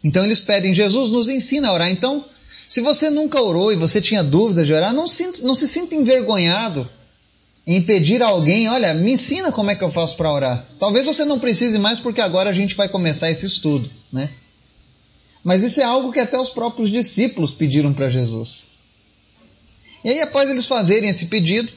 Então 0.03 0.23
eles 0.23 0.41
pedem, 0.41 0.73
Jesus 0.73 1.11
nos 1.11 1.27
ensina 1.27 1.67
a 1.67 1.73
orar. 1.73 1.91
Então, 1.91 2.23
se 2.67 2.79
você 2.79 3.09
nunca 3.09 3.41
orou 3.41 3.73
e 3.73 3.75
você 3.75 3.99
tinha 3.99 4.23
dúvidas 4.23 4.65
de 4.65 4.73
orar, 4.73 4.93
não, 4.93 5.07
se, 5.07 5.43
não 5.43 5.53
se 5.53 5.67
sinta 5.67 5.95
envergonhado 5.95 6.89
em 7.67 7.81
pedir 7.81 8.21
a 8.21 8.27
alguém, 8.27 8.69
olha, 8.69 8.93
me 8.93 9.11
ensina 9.11 9.51
como 9.51 9.71
é 9.71 9.75
que 9.75 9.83
eu 9.83 9.91
faço 9.91 10.15
para 10.15 10.31
orar. 10.31 10.65
Talvez 10.79 11.05
você 11.05 11.25
não 11.25 11.39
precise 11.39 11.79
mais 11.79 11.99
porque 11.99 12.21
agora 12.21 12.49
a 12.49 12.53
gente 12.53 12.75
vai 12.75 12.87
começar 12.87 13.29
esse 13.29 13.45
estudo, 13.45 13.89
né? 14.13 14.29
Mas 15.43 15.63
isso 15.63 15.81
é 15.81 15.83
algo 15.83 16.11
que 16.11 16.19
até 16.19 16.39
os 16.39 16.49
próprios 16.49 16.89
discípulos 16.89 17.51
pediram 17.51 17.93
para 17.93 18.07
Jesus. 18.09 18.74
E 20.05 20.09
aí, 20.09 20.21
após 20.21 20.47
eles 20.51 20.67
fazerem 20.67 21.09
esse 21.09 21.25
pedido, 21.25 21.73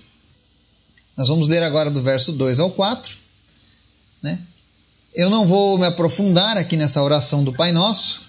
nós 1.16 1.28
vamos 1.28 1.48
ler 1.48 1.62
agora 1.62 1.90
do 1.90 2.02
verso 2.02 2.30
2 2.32 2.58
ao 2.58 2.70
4. 2.70 3.16
Né? 4.22 4.38
Eu 5.14 5.30
não 5.30 5.46
vou 5.46 5.78
me 5.78 5.86
aprofundar 5.86 6.58
aqui 6.58 6.76
nessa 6.76 7.02
oração 7.02 7.42
do 7.42 7.54
Pai 7.54 7.72
Nosso, 7.72 8.20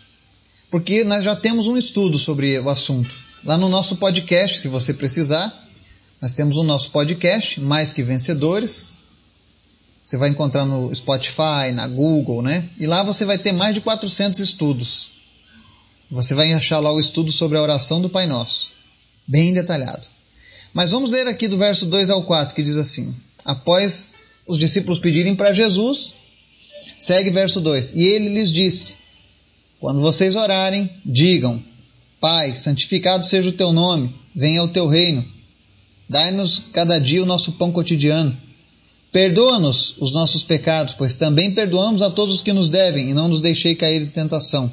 porque 0.72 1.04
nós 1.04 1.26
já 1.26 1.36
temos 1.36 1.68
um 1.68 1.76
estudo 1.76 2.18
sobre 2.18 2.58
o 2.60 2.70
assunto. 2.70 3.14
Lá 3.44 3.58
no 3.58 3.68
nosso 3.68 3.98
podcast, 3.98 4.60
se 4.60 4.70
você 4.70 4.94
precisar, 4.94 5.54
nós 6.22 6.32
temos 6.32 6.56
o 6.56 6.64
nosso 6.64 6.92
podcast, 6.92 7.60
Mais 7.60 7.92
Que 7.92 8.02
Vencedores. 8.02 8.96
Você 10.02 10.16
vai 10.16 10.30
encontrar 10.30 10.64
no 10.64 10.96
Spotify, 10.96 11.74
na 11.74 11.90
Google, 11.90 12.42
né? 12.42 12.70
E 12.80 12.88
lá 12.88 13.04
você 13.04 13.26
vai 13.26 13.38
ter 13.38 13.52
mais 13.52 13.76
de 13.76 13.82
400 13.82 14.40
estudos. 14.40 15.12
Você 16.10 16.34
vai 16.34 16.54
achar 16.54 16.80
lá 16.80 16.90
o 16.90 17.02
estudo 17.02 17.34
sobre 17.34 17.58
a 17.58 17.62
oração 17.62 18.02
do 18.02 18.10
Pai 18.10 18.28
Nosso, 18.28 18.72
bem 19.30 19.54
detalhado. 19.54 20.08
Mas 20.74 20.90
vamos 20.90 21.12
ler 21.12 21.28
aqui 21.28 21.48
do 21.48 21.58
verso 21.58 21.86
2 21.86 22.10
ao 22.10 22.24
4, 22.24 22.56
que 22.56 22.64
diz 22.64 22.78
assim: 22.78 23.16
Após 23.46 24.14
os 24.48 24.58
discípulos 24.58 24.98
pedirem 24.98 25.36
para 25.36 25.54
Jesus, 25.54 26.16
segue 26.98 27.30
verso 27.30 27.62
2: 27.62 27.94
E 27.96 28.02
ele 28.02 28.30
lhes 28.30 28.52
disse: 28.52 28.96
Quando 29.80 30.02
vocês 30.02 30.36
orarem, 30.36 30.90
digam: 31.06 31.64
Pai, 32.20 32.56
santificado 32.56 33.24
seja 33.24 33.50
o 33.50 33.54
teu 33.54 33.72
nome, 33.72 34.14
venha 34.36 34.64
o 34.64 34.68
teu 34.68 34.88
reino. 34.88 35.24
Dai-nos 36.10 36.64
cada 36.74 37.00
dia 37.00 37.22
o 37.22 37.26
nosso 37.26 37.52
pão 37.54 37.72
cotidiano. 37.72 38.36
Perdoa-nos 39.12 39.96
os 40.00 40.12
nossos 40.12 40.44
pecados, 40.44 40.94
pois 40.94 41.16
também 41.16 41.52
perdoamos 41.54 42.02
a 42.02 42.10
todos 42.10 42.36
os 42.36 42.42
que 42.42 42.54
nos 42.54 42.70
devem, 42.70 43.10
e 43.10 43.14
não 43.14 43.28
nos 43.28 43.42
deixei 43.42 43.76
cair 43.76 44.02
em 44.02 44.08
tentação. 44.08 44.72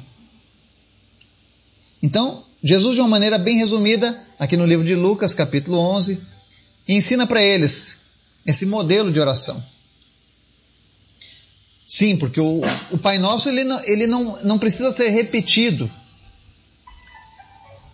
Então, 2.01 2.43
Jesus, 2.63 2.95
de 2.95 3.01
uma 3.01 3.07
maneira 3.07 3.37
bem 3.37 3.57
resumida, 3.57 4.26
aqui 4.37 4.55
no 4.55 4.65
livro 4.65 4.85
de 4.85 4.95
Lucas, 4.95 5.33
capítulo 5.33 5.77
11, 5.77 6.19
ensina 6.87 7.25
para 7.25 7.43
eles 7.43 7.99
esse 8.45 8.65
modelo 8.65 9.11
de 9.11 9.19
oração. 9.19 9.63
Sim, 11.87 12.17
porque 12.17 12.39
o, 12.39 12.61
o 12.91 12.97
Pai 12.97 13.17
Nosso 13.17 13.49
ele, 13.49 13.63
não, 13.63 13.83
ele 13.85 14.07
não, 14.07 14.43
não 14.43 14.59
precisa 14.59 14.91
ser 14.91 15.09
repetido. 15.09 15.89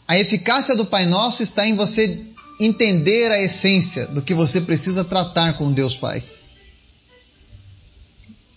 A 0.07 0.17
eficácia 0.17 0.75
do 0.75 0.85
Pai 0.85 1.05
Nosso 1.05 1.43
está 1.43 1.67
em 1.67 1.75
você 1.75 2.25
entender 2.59 3.31
a 3.31 3.41
essência 3.41 4.07
do 4.07 4.21
que 4.21 4.33
você 4.33 4.61
precisa 4.61 5.03
tratar 5.03 5.53
com 5.57 5.71
Deus 5.71 5.95
Pai. 5.95 6.23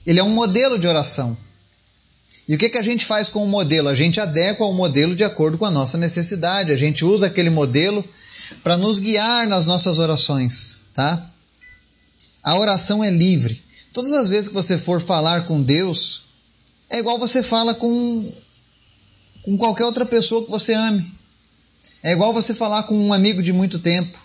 Ele 0.06 0.20
é 0.20 0.24
um 0.24 0.30
modelo 0.30 0.78
de 0.78 0.86
oração. 0.86 1.36
E 2.48 2.54
o 2.54 2.58
que, 2.58 2.68
que 2.68 2.78
a 2.78 2.82
gente 2.82 3.04
faz 3.04 3.28
com 3.28 3.42
o 3.42 3.48
modelo? 3.48 3.88
A 3.88 3.94
gente 3.94 4.20
adequa 4.20 4.64
ao 4.64 4.72
modelo 4.72 5.16
de 5.16 5.24
acordo 5.24 5.58
com 5.58 5.64
a 5.64 5.70
nossa 5.70 5.98
necessidade. 5.98 6.72
A 6.72 6.76
gente 6.76 7.04
usa 7.04 7.26
aquele 7.26 7.50
modelo 7.50 8.04
para 8.62 8.76
nos 8.76 9.00
guiar 9.00 9.48
nas 9.48 9.66
nossas 9.66 9.98
orações, 9.98 10.82
tá? 10.94 11.30
A 12.42 12.56
oração 12.56 13.02
é 13.02 13.10
livre. 13.10 13.60
Todas 13.92 14.12
as 14.12 14.30
vezes 14.30 14.48
que 14.48 14.54
você 14.54 14.78
for 14.78 15.00
falar 15.00 15.46
com 15.46 15.60
Deus, 15.60 16.22
é 16.88 16.98
igual 16.98 17.18
você 17.18 17.42
fala 17.42 17.74
com, 17.74 18.32
com 19.42 19.58
qualquer 19.58 19.84
outra 19.84 20.06
pessoa 20.06 20.44
que 20.44 20.50
você 20.50 20.72
ame. 20.72 21.12
É 22.02 22.12
igual 22.12 22.32
você 22.32 22.54
falar 22.54 22.84
com 22.84 22.96
um 22.96 23.12
amigo 23.12 23.42
de 23.42 23.52
muito 23.52 23.80
tempo. 23.80 24.18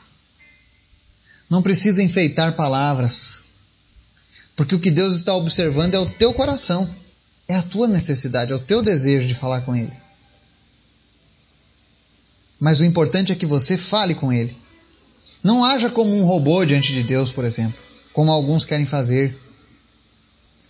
Não 1.49 1.63
precisa 1.63 2.03
enfeitar 2.03 2.55
palavras. 2.55 3.43
Porque 4.55 4.75
o 4.75 4.79
que 4.79 4.91
Deus 4.91 5.15
está 5.15 5.33
observando 5.35 5.95
é 5.95 5.99
o 5.99 6.09
teu 6.09 6.33
coração. 6.33 6.87
É 7.51 7.55
a 7.58 7.62
tua 7.62 7.86
necessidade, 7.86 8.53
é 8.53 8.55
o 8.55 8.60
teu 8.60 8.81
desejo 8.81 9.27
de 9.27 9.36
falar 9.36 9.60
com 9.63 9.75
Ele. 9.75 9.91
Mas 12.58 12.79
o 12.79 12.86
importante 12.86 13.34
é 13.34 13.36
que 13.36 13.46
você 13.46 13.77
fale 13.77 14.15
com 14.15 14.31
Ele. 14.31 14.55
Não 15.43 15.65
haja 15.65 15.89
como 15.89 16.15
um 16.15 16.24
robô 16.24 16.63
diante 16.63 16.93
de 16.93 17.03
Deus, 17.03 17.29
por 17.29 17.43
exemplo, 17.43 17.77
como 18.13 18.31
alguns 18.31 18.63
querem 18.63 18.86
fazer. 18.86 19.38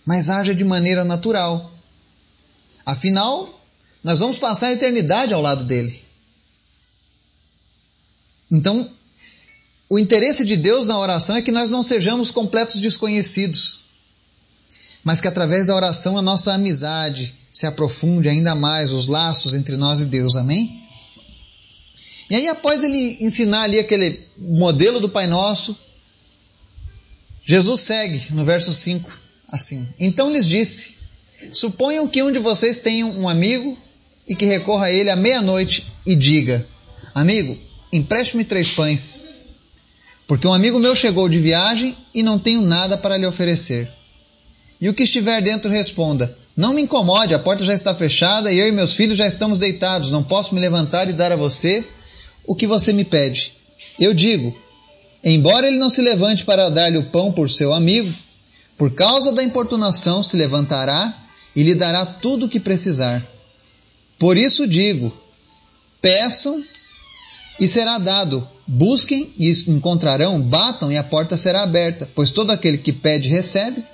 Mas 0.04 0.28
haja 0.28 0.52
de 0.52 0.64
maneira 0.64 1.04
natural. 1.04 1.72
Afinal, 2.84 3.62
nós 4.02 4.18
vamos 4.18 4.40
passar 4.40 4.66
a 4.66 4.72
eternidade 4.72 5.32
ao 5.32 5.40
lado 5.40 5.62
dele. 5.62 6.02
Então, 8.50 8.90
o 9.88 10.00
interesse 10.00 10.44
de 10.44 10.56
Deus 10.56 10.86
na 10.86 10.98
oração 10.98 11.36
é 11.36 11.42
que 11.42 11.52
nós 11.52 11.70
não 11.70 11.80
sejamos 11.80 12.32
completos 12.32 12.80
desconhecidos 12.80 13.81
mas 15.04 15.20
que 15.20 15.28
através 15.28 15.66
da 15.66 15.74
oração 15.74 16.16
a 16.16 16.22
nossa 16.22 16.52
amizade 16.52 17.34
se 17.50 17.66
aprofunde 17.66 18.28
ainda 18.28 18.54
mais, 18.54 18.92
os 18.92 19.06
laços 19.06 19.52
entre 19.54 19.76
nós 19.76 20.00
e 20.00 20.06
Deus, 20.06 20.36
amém? 20.36 20.82
E 22.30 22.34
aí, 22.34 22.48
após 22.48 22.82
ele 22.82 23.18
ensinar 23.20 23.64
ali 23.64 23.78
aquele 23.78 24.24
modelo 24.38 25.00
do 25.00 25.08
Pai 25.08 25.26
Nosso, 25.26 25.76
Jesus 27.44 27.80
segue 27.80 28.28
no 28.30 28.44
verso 28.44 28.72
5 28.72 29.18
assim: 29.48 29.86
Então 29.98 30.32
lhes 30.32 30.48
disse: 30.48 30.94
Suponham 31.52 32.08
que 32.08 32.22
um 32.22 32.32
de 32.32 32.38
vocês 32.38 32.78
tenha 32.78 33.04
um 33.04 33.28
amigo 33.28 33.76
e 34.26 34.34
que 34.34 34.46
recorra 34.46 34.86
a 34.86 34.92
ele 34.92 35.10
à 35.10 35.16
meia-noite 35.16 35.92
e 36.06 36.14
diga: 36.14 36.66
Amigo, 37.14 37.58
empreste-me 37.92 38.44
três 38.44 38.70
pães, 38.70 39.22
porque 40.26 40.46
um 40.46 40.54
amigo 40.54 40.78
meu 40.78 40.94
chegou 40.94 41.28
de 41.28 41.38
viagem 41.38 41.94
e 42.14 42.22
não 42.22 42.38
tenho 42.38 42.62
nada 42.62 42.96
para 42.96 43.18
lhe 43.18 43.26
oferecer. 43.26 43.90
E 44.82 44.88
o 44.88 44.94
que 44.94 45.04
estiver 45.04 45.40
dentro 45.40 45.70
responda: 45.70 46.36
Não 46.56 46.74
me 46.74 46.82
incomode, 46.82 47.32
a 47.32 47.38
porta 47.38 47.64
já 47.64 47.72
está 47.72 47.94
fechada 47.94 48.50
e 48.52 48.58
eu 48.58 48.66
e 48.66 48.72
meus 48.72 48.94
filhos 48.94 49.16
já 49.16 49.28
estamos 49.28 49.60
deitados, 49.60 50.10
não 50.10 50.24
posso 50.24 50.56
me 50.56 50.60
levantar 50.60 51.08
e 51.08 51.12
dar 51.12 51.30
a 51.30 51.36
você 51.36 51.86
o 52.44 52.52
que 52.56 52.66
você 52.66 52.92
me 52.92 53.04
pede. 53.04 53.52
Eu 53.96 54.12
digo: 54.12 54.52
Embora 55.22 55.68
ele 55.68 55.78
não 55.78 55.88
se 55.88 56.02
levante 56.02 56.44
para 56.44 56.68
dar-lhe 56.68 56.98
o 56.98 57.04
pão 57.04 57.30
por 57.30 57.48
seu 57.48 57.72
amigo, 57.72 58.12
por 58.76 58.92
causa 58.92 59.30
da 59.30 59.44
importunação 59.44 60.20
se 60.20 60.36
levantará 60.36 61.16
e 61.54 61.62
lhe 61.62 61.76
dará 61.76 62.04
tudo 62.04 62.46
o 62.46 62.48
que 62.48 62.58
precisar. 62.58 63.24
Por 64.18 64.36
isso 64.36 64.66
digo: 64.66 65.16
peçam 66.00 66.60
e 67.60 67.68
será 67.68 67.98
dado, 67.98 68.48
busquem 68.66 69.32
e 69.38 69.48
encontrarão, 69.68 70.40
batam 70.40 70.90
e 70.90 70.96
a 70.96 71.04
porta 71.04 71.38
será 71.38 71.62
aberta, 71.62 72.08
pois 72.16 72.32
todo 72.32 72.50
aquele 72.50 72.78
que 72.78 72.92
pede 72.92 73.28
recebe, 73.28 73.84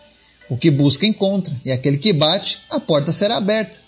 o 0.49 0.57
que 0.57 0.71
busca 0.71 1.07
encontra, 1.07 1.55
e 1.65 1.71
aquele 1.71 1.99
que 1.99 2.13
bate, 2.13 2.61
a 2.71 2.81
porta 2.81 3.13
será 3.13 3.37
aberta. 3.37 3.79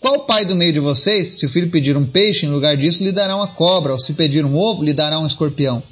Qual 0.00 0.20
pai 0.20 0.44
do 0.44 0.56
meio 0.56 0.72
de 0.72 0.80
vocês, 0.80 1.38
se 1.38 1.46
o 1.46 1.48
filho 1.48 1.70
pedir 1.70 1.96
um 1.96 2.06
peixe, 2.06 2.46
em 2.46 2.48
lugar 2.48 2.76
disso 2.76 3.04
lhe 3.04 3.12
dará 3.12 3.36
uma 3.36 3.48
cobra, 3.48 3.92
ou 3.92 3.98
se 3.98 4.14
pedir 4.14 4.44
um 4.44 4.56
ovo, 4.56 4.82
lhe 4.82 4.94
dará 4.94 5.18
um 5.18 5.26
escorpião? 5.26 5.82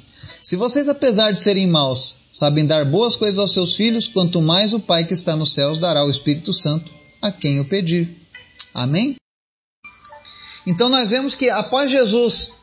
Se 0.41 0.55
vocês, 0.55 0.87
apesar 0.87 1.31
de 1.31 1.39
serem 1.39 1.67
maus, 1.67 2.15
sabem 2.31 2.65
dar 2.65 2.85
boas 2.85 3.15
coisas 3.15 3.37
aos 3.37 3.53
seus 3.53 3.75
filhos, 3.75 4.07
quanto 4.07 4.41
mais 4.41 4.73
o 4.73 4.79
Pai 4.79 5.03
que 5.03 5.13
está 5.13 5.35
nos 5.35 5.53
céus 5.53 5.77
dará 5.77 6.03
o 6.03 6.09
Espírito 6.09 6.53
Santo 6.53 6.91
a 7.21 7.31
quem 7.31 7.59
o 7.59 7.65
pedir. 7.65 8.09
Amém? 8.73 9.15
Então 10.65 10.89
nós 10.89 11.11
vemos 11.11 11.35
que 11.35 11.49
após 11.49 11.91
Jesus 11.91 12.53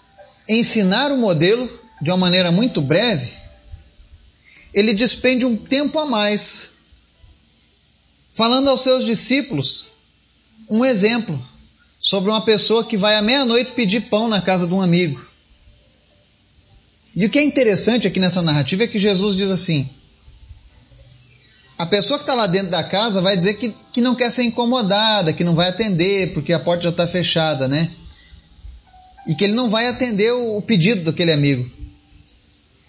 ensinar 0.49 1.13
o 1.13 1.19
modelo 1.19 1.69
de 2.01 2.11
uma 2.11 2.17
maneira 2.17 2.51
muito 2.51 2.81
breve, 2.81 3.33
ele 4.73 4.93
despende 4.93 5.45
um 5.45 5.57
tempo 5.57 5.99
a 5.99 6.07
mais 6.07 6.71
falando 8.37 8.69
aos 8.69 8.83
seus 8.83 9.05
discípulos 9.05 9.87
um 10.69 10.85
exemplo 10.85 11.43
sobre 11.99 12.31
uma 12.31 12.45
pessoa 12.45 12.85
que 12.85 12.97
vai 12.97 13.17
à 13.17 13.23
meia-noite 13.23 13.73
pedir 13.73 14.03
pão 14.03 14.29
na 14.29 14.43
casa 14.43 14.67
de 14.67 14.75
um 14.75 14.81
amigo. 14.81 15.25
E 17.17 17.25
o 17.25 17.31
que 17.31 17.39
é 17.39 17.43
interessante 17.43 18.07
aqui 18.07 18.21
nessa 18.21 18.43
narrativa 18.43 18.85
é 18.85 18.87
que 18.87 18.99
Jesus 18.99 19.35
diz 19.35 19.51
assim: 19.51 19.89
a 21.79 21.87
pessoa 21.87 22.19
que 22.19 22.25
está 22.25 22.35
lá 22.35 22.47
dentro 22.47 22.69
da 22.69 22.85
casa 22.85 23.23
vai 23.23 23.39
dizer 23.39 23.55
que, 23.55 23.75
que 23.91 24.03
não 24.03 24.15
quer 24.15 24.31
ser 24.31 24.43
incomodada, 24.43 25.33
que 25.33 25.43
não 25.43 25.55
vai 25.55 25.69
atender 25.69 26.35
porque 26.35 26.53
a 26.53 26.61
porta 26.61 26.83
já 26.85 26.91
está 26.91 27.07
fechada, 27.07 27.67
né? 27.67 27.91
E 29.27 29.35
que 29.35 29.45
ele 29.45 29.55
não 29.55 29.71
vai 29.71 29.89
atender 29.89 30.31
o, 30.33 30.61
pedido 30.61 31.05
daquele 31.05 31.33
amigo. 31.33 31.69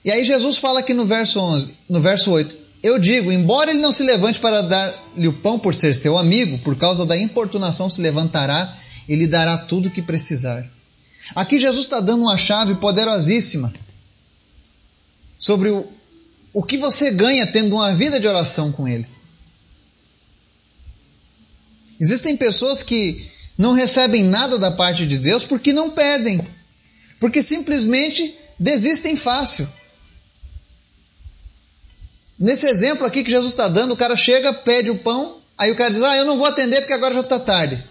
E 0.03 0.11
aí 0.11 0.25
Jesus 0.25 0.57
fala 0.57 0.81
aqui 0.81 0.93
no 0.93 1.05
verso 1.05 1.39
11, 1.39 1.73
no 1.89 2.01
verso 2.01 2.31
8: 2.31 2.66
eu 2.87 2.97
digo, 2.97 3.33
embora 3.33 3.69
ele 3.69 3.81
não 3.81 3.91
se 3.91 4.01
levante 4.03 4.39
para 4.39 4.61
dar-lhe 4.61 5.27
o 5.27 5.33
pão 5.33 5.59
por 5.59 5.75
ser 5.75 5.93
seu 5.93 6.17
amigo, 6.17 6.57
por 6.59 6.77
causa 6.77 7.05
da 7.05 7.17
importunação 7.17 7.89
se 7.89 7.99
levantará 7.99 8.77
e 9.09 9.13
lhe 9.13 9.27
dará 9.27 9.57
tudo 9.57 9.89
o 9.89 9.91
que 9.91 10.01
precisar. 10.01 10.65
Aqui 11.35 11.59
Jesus 11.59 11.83
está 11.83 11.99
dando 11.99 12.23
uma 12.23 12.37
chave 12.37 12.75
poderosíssima 12.75 13.73
sobre 15.37 15.69
o, 15.69 15.85
o 16.53 16.63
que 16.63 16.77
você 16.77 17.11
ganha 17.11 17.45
tendo 17.45 17.75
uma 17.75 17.93
vida 17.93 18.21
de 18.21 18.27
oração 18.27 18.71
com 18.71 18.87
Ele. 18.87 19.05
Existem 21.99 22.37
pessoas 22.37 22.83
que 22.83 23.29
não 23.57 23.73
recebem 23.73 24.23
nada 24.23 24.57
da 24.57 24.71
parte 24.71 25.05
de 25.05 25.17
Deus 25.17 25.43
porque 25.43 25.73
não 25.73 25.89
pedem, 25.89 26.39
porque 27.19 27.43
simplesmente 27.43 28.33
desistem 28.57 29.17
fácil. 29.17 29.67
Nesse 32.39 32.67
exemplo 32.67 33.05
aqui 33.05 33.23
que 33.23 33.31
Jesus 33.31 33.53
está 33.53 33.67
dando, 33.67 33.93
o 33.93 33.97
cara 33.97 34.15
chega, 34.15 34.53
pede 34.53 34.91
o 34.91 34.99
pão, 34.99 35.37
aí 35.57 35.71
o 35.71 35.75
cara 35.75 35.91
diz: 35.91 36.03
Ah, 36.03 36.15
eu 36.17 36.25
não 36.25 36.37
vou 36.37 36.45
atender 36.45 36.81
porque 36.81 36.93
agora 36.93 37.13
já 37.13 37.21
está 37.21 37.39
tarde. 37.39 37.83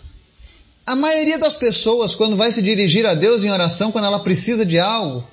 A 0.87 0.95
maioria 0.95 1.37
das 1.37 1.55
pessoas, 1.55 2.15
quando 2.15 2.37
vai 2.37 2.53
se 2.53 2.63
dirigir 2.63 3.05
a 3.07 3.15
Deus 3.15 3.43
em 3.43 3.51
oração, 3.51 3.91
quando 3.91 4.05
ela 4.05 4.21
precisa 4.21 4.65
de 4.65 4.79
algo, 4.79 5.29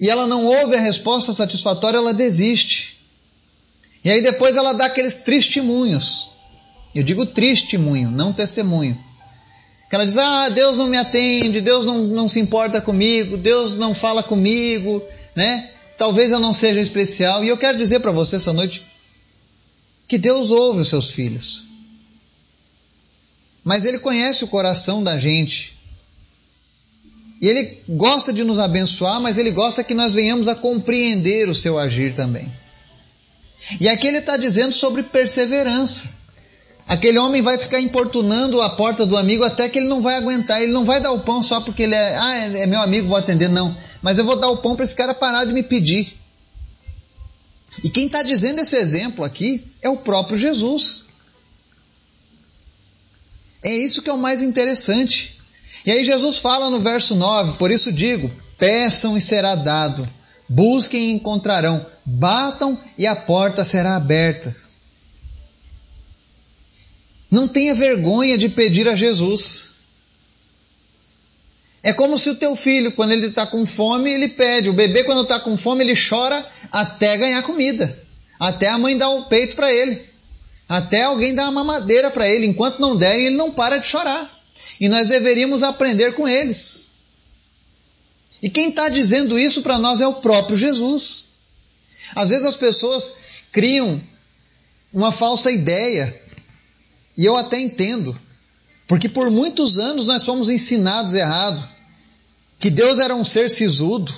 e 0.00 0.08
ela 0.08 0.26
não 0.26 0.46
ouve 0.46 0.74
a 0.74 0.80
resposta 0.80 1.34
satisfatória, 1.34 1.98
ela 1.98 2.14
desiste. 2.14 2.98
E 4.02 4.10
aí 4.10 4.22
depois 4.22 4.56
ela 4.56 4.72
dá 4.72 4.86
aqueles 4.86 5.16
testemunhos. 5.16 6.30
Eu 6.94 7.02
digo 7.02 7.26
testemunho, 7.26 8.10
não 8.10 8.32
testemunho. 8.32 8.98
Que 9.90 9.94
ela 9.94 10.06
diz: 10.06 10.16
Ah, 10.16 10.48
Deus 10.48 10.78
não 10.78 10.86
me 10.86 10.96
atende, 10.96 11.60
Deus 11.60 11.84
não, 11.84 11.98
não 12.04 12.26
se 12.26 12.40
importa 12.40 12.80
comigo, 12.80 13.36
Deus 13.36 13.76
não 13.76 13.94
fala 13.94 14.22
comigo, 14.22 15.02
né? 15.34 15.72
Talvez 15.98 16.30
eu 16.30 16.38
não 16.38 16.52
seja 16.52 16.80
especial. 16.80 17.44
E 17.44 17.48
eu 17.48 17.58
quero 17.58 17.76
dizer 17.76 17.98
para 17.98 18.12
você 18.12 18.36
essa 18.36 18.52
noite 18.52 18.86
que 20.06 20.16
Deus 20.16 20.50
ouve 20.50 20.80
os 20.80 20.88
seus 20.88 21.10
filhos. 21.10 21.64
Mas 23.64 23.84
Ele 23.84 23.98
conhece 23.98 24.44
o 24.44 24.48
coração 24.48 25.02
da 25.02 25.18
gente. 25.18 25.76
E 27.42 27.48
Ele 27.48 27.82
gosta 27.88 28.32
de 28.32 28.44
nos 28.44 28.58
abençoar, 28.58 29.20
mas 29.20 29.36
Ele 29.36 29.50
gosta 29.50 29.84
que 29.84 29.92
nós 29.92 30.14
venhamos 30.14 30.48
a 30.48 30.54
compreender 30.54 31.48
o 31.48 31.54
seu 31.54 31.76
agir 31.76 32.14
também. 32.14 32.50
E 33.80 33.88
aqui 33.88 34.06
Ele 34.06 34.18
está 34.18 34.36
dizendo 34.36 34.72
sobre 34.72 35.02
perseverança. 35.02 36.17
Aquele 36.88 37.18
homem 37.18 37.42
vai 37.42 37.58
ficar 37.58 37.78
importunando 37.80 38.62
a 38.62 38.70
porta 38.70 39.04
do 39.04 39.14
amigo 39.18 39.44
até 39.44 39.68
que 39.68 39.78
ele 39.78 39.88
não 39.88 40.00
vai 40.00 40.14
aguentar. 40.14 40.62
Ele 40.62 40.72
não 40.72 40.86
vai 40.86 41.00
dar 41.00 41.12
o 41.12 41.20
pão 41.20 41.42
só 41.42 41.60
porque 41.60 41.82
ele 41.82 41.94
é, 41.94 42.16
ah, 42.16 42.36
é 42.56 42.66
meu 42.66 42.80
amigo, 42.80 43.08
vou 43.08 43.18
atender. 43.18 43.50
Não. 43.50 43.76
Mas 44.00 44.16
eu 44.16 44.24
vou 44.24 44.36
dar 44.36 44.48
o 44.48 44.56
pão 44.56 44.74
para 44.74 44.84
esse 44.84 44.94
cara 44.94 45.12
parar 45.12 45.44
de 45.44 45.52
me 45.52 45.62
pedir. 45.62 46.18
E 47.84 47.90
quem 47.90 48.06
está 48.06 48.22
dizendo 48.22 48.62
esse 48.62 48.74
exemplo 48.74 49.22
aqui 49.22 49.70
é 49.82 49.90
o 49.90 49.98
próprio 49.98 50.38
Jesus. 50.38 51.04
É 53.62 53.70
isso 53.70 54.00
que 54.00 54.08
é 54.08 54.12
o 54.14 54.18
mais 54.18 54.40
interessante. 54.40 55.38
E 55.84 55.90
aí 55.90 56.02
Jesus 56.02 56.38
fala 56.38 56.70
no 56.70 56.80
verso 56.80 57.14
9: 57.14 57.58
Por 57.58 57.70
isso 57.70 57.92
digo, 57.92 58.32
peçam 58.56 59.14
e 59.14 59.20
será 59.20 59.54
dado, 59.54 60.08
busquem 60.48 61.10
e 61.10 61.12
encontrarão, 61.12 61.84
batam 62.02 62.80
e 62.96 63.06
a 63.06 63.14
porta 63.14 63.62
será 63.62 63.94
aberta. 63.94 64.67
Não 67.30 67.46
tenha 67.46 67.74
vergonha 67.74 68.38
de 68.38 68.48
pedir 68.48 68.88
a 68.88 68.96
Jesus. 68.96 69.68
É 71.82 71.92
como 71.92 72.18
se 72.18 72.30
o 72.30 72.34
teu 72.34 72.56
filho, 72.56 72.92
quando 72.92 73.12
ele 73.12 73.26
está 73.26 73.46
com 73.46 73.64
fome, 73.64 74.10
ele 74.10 74.28
pede. 74.28 74.68
O 74.68 74.72
bebê, 74.72 75.04
quando 75.04 75.22
está 75.22 75.38
com 75.38 75.56
fome, 75.56 75.84
ele 75.84 75.94
chora 75.94 76.44
até 76.72 77.16
ganhar 77.16 77.42
comida. 77.42 77.98
Até 78.38 78.68
a 78.68 78.78
mãe 78.78 78.96
dar 78.96 79.10
o 79.10 79.26
peito 79.26 79.56
para 79.56 79.72
ele. 79.72 80.06
Até 80.68 81.04
alguém 81.04 81.34
dar 81.34 81.44
uma 81.44 81.64
mamadeira 81.64 82.10
para 82.10 82.28
ele. 82.28 82.46
Enquanto 82.46 82.80
não 82.80 82.96
derem, 82.96 83.26
ele 83.26 83.36
não 83.36 83.50
para 83.52 83.78
de 83.78 83.86
chorar. 83.86 84.38
E 84.80 84.88
nós 84.88 85.08
deveríamos 85.08 85.62
aprender 85.62 86.12
com 86.14 86.26
eles. 86.26 86.88
E 88.42 88.48
quem 88.50 88.68
está 88.70 88.88
dizendo 88.88 89.38
isso 89.38 89.62
para 89.62 89.78
nós 89.78 90.00
é 90.00 90.06
o 90.06 90.14
próprio 90.14 90.56
Jesus. 90.56 91.24
Às 92.14 92.30
vezes 92.30 92.46
as 92.46 92.56
pessoas 92.56 93.12
criam 93.52 94.00
uma 94.92 95.10
falsa 95.12 95.50
ideia 95.50 96.22
e 97.18 97.24
eu 97.24 97.36
até 97.36 97.58
entendo, 97.58 98.16
porque 98.86 99.08
por 99.08 99.28
muitos 99.28 99.76
anos 99.76 100.06
nós 100.06 100.24
fomos 100.24 100.48
ensinados 100.48 101.14
errado, 101.14 101.68
que 102.60 102.70
Deus 102.70 103.00
era 103.00 103.12
um 103.16 103.24
ser 103.24 103.50
sisudo, 103.50 104.14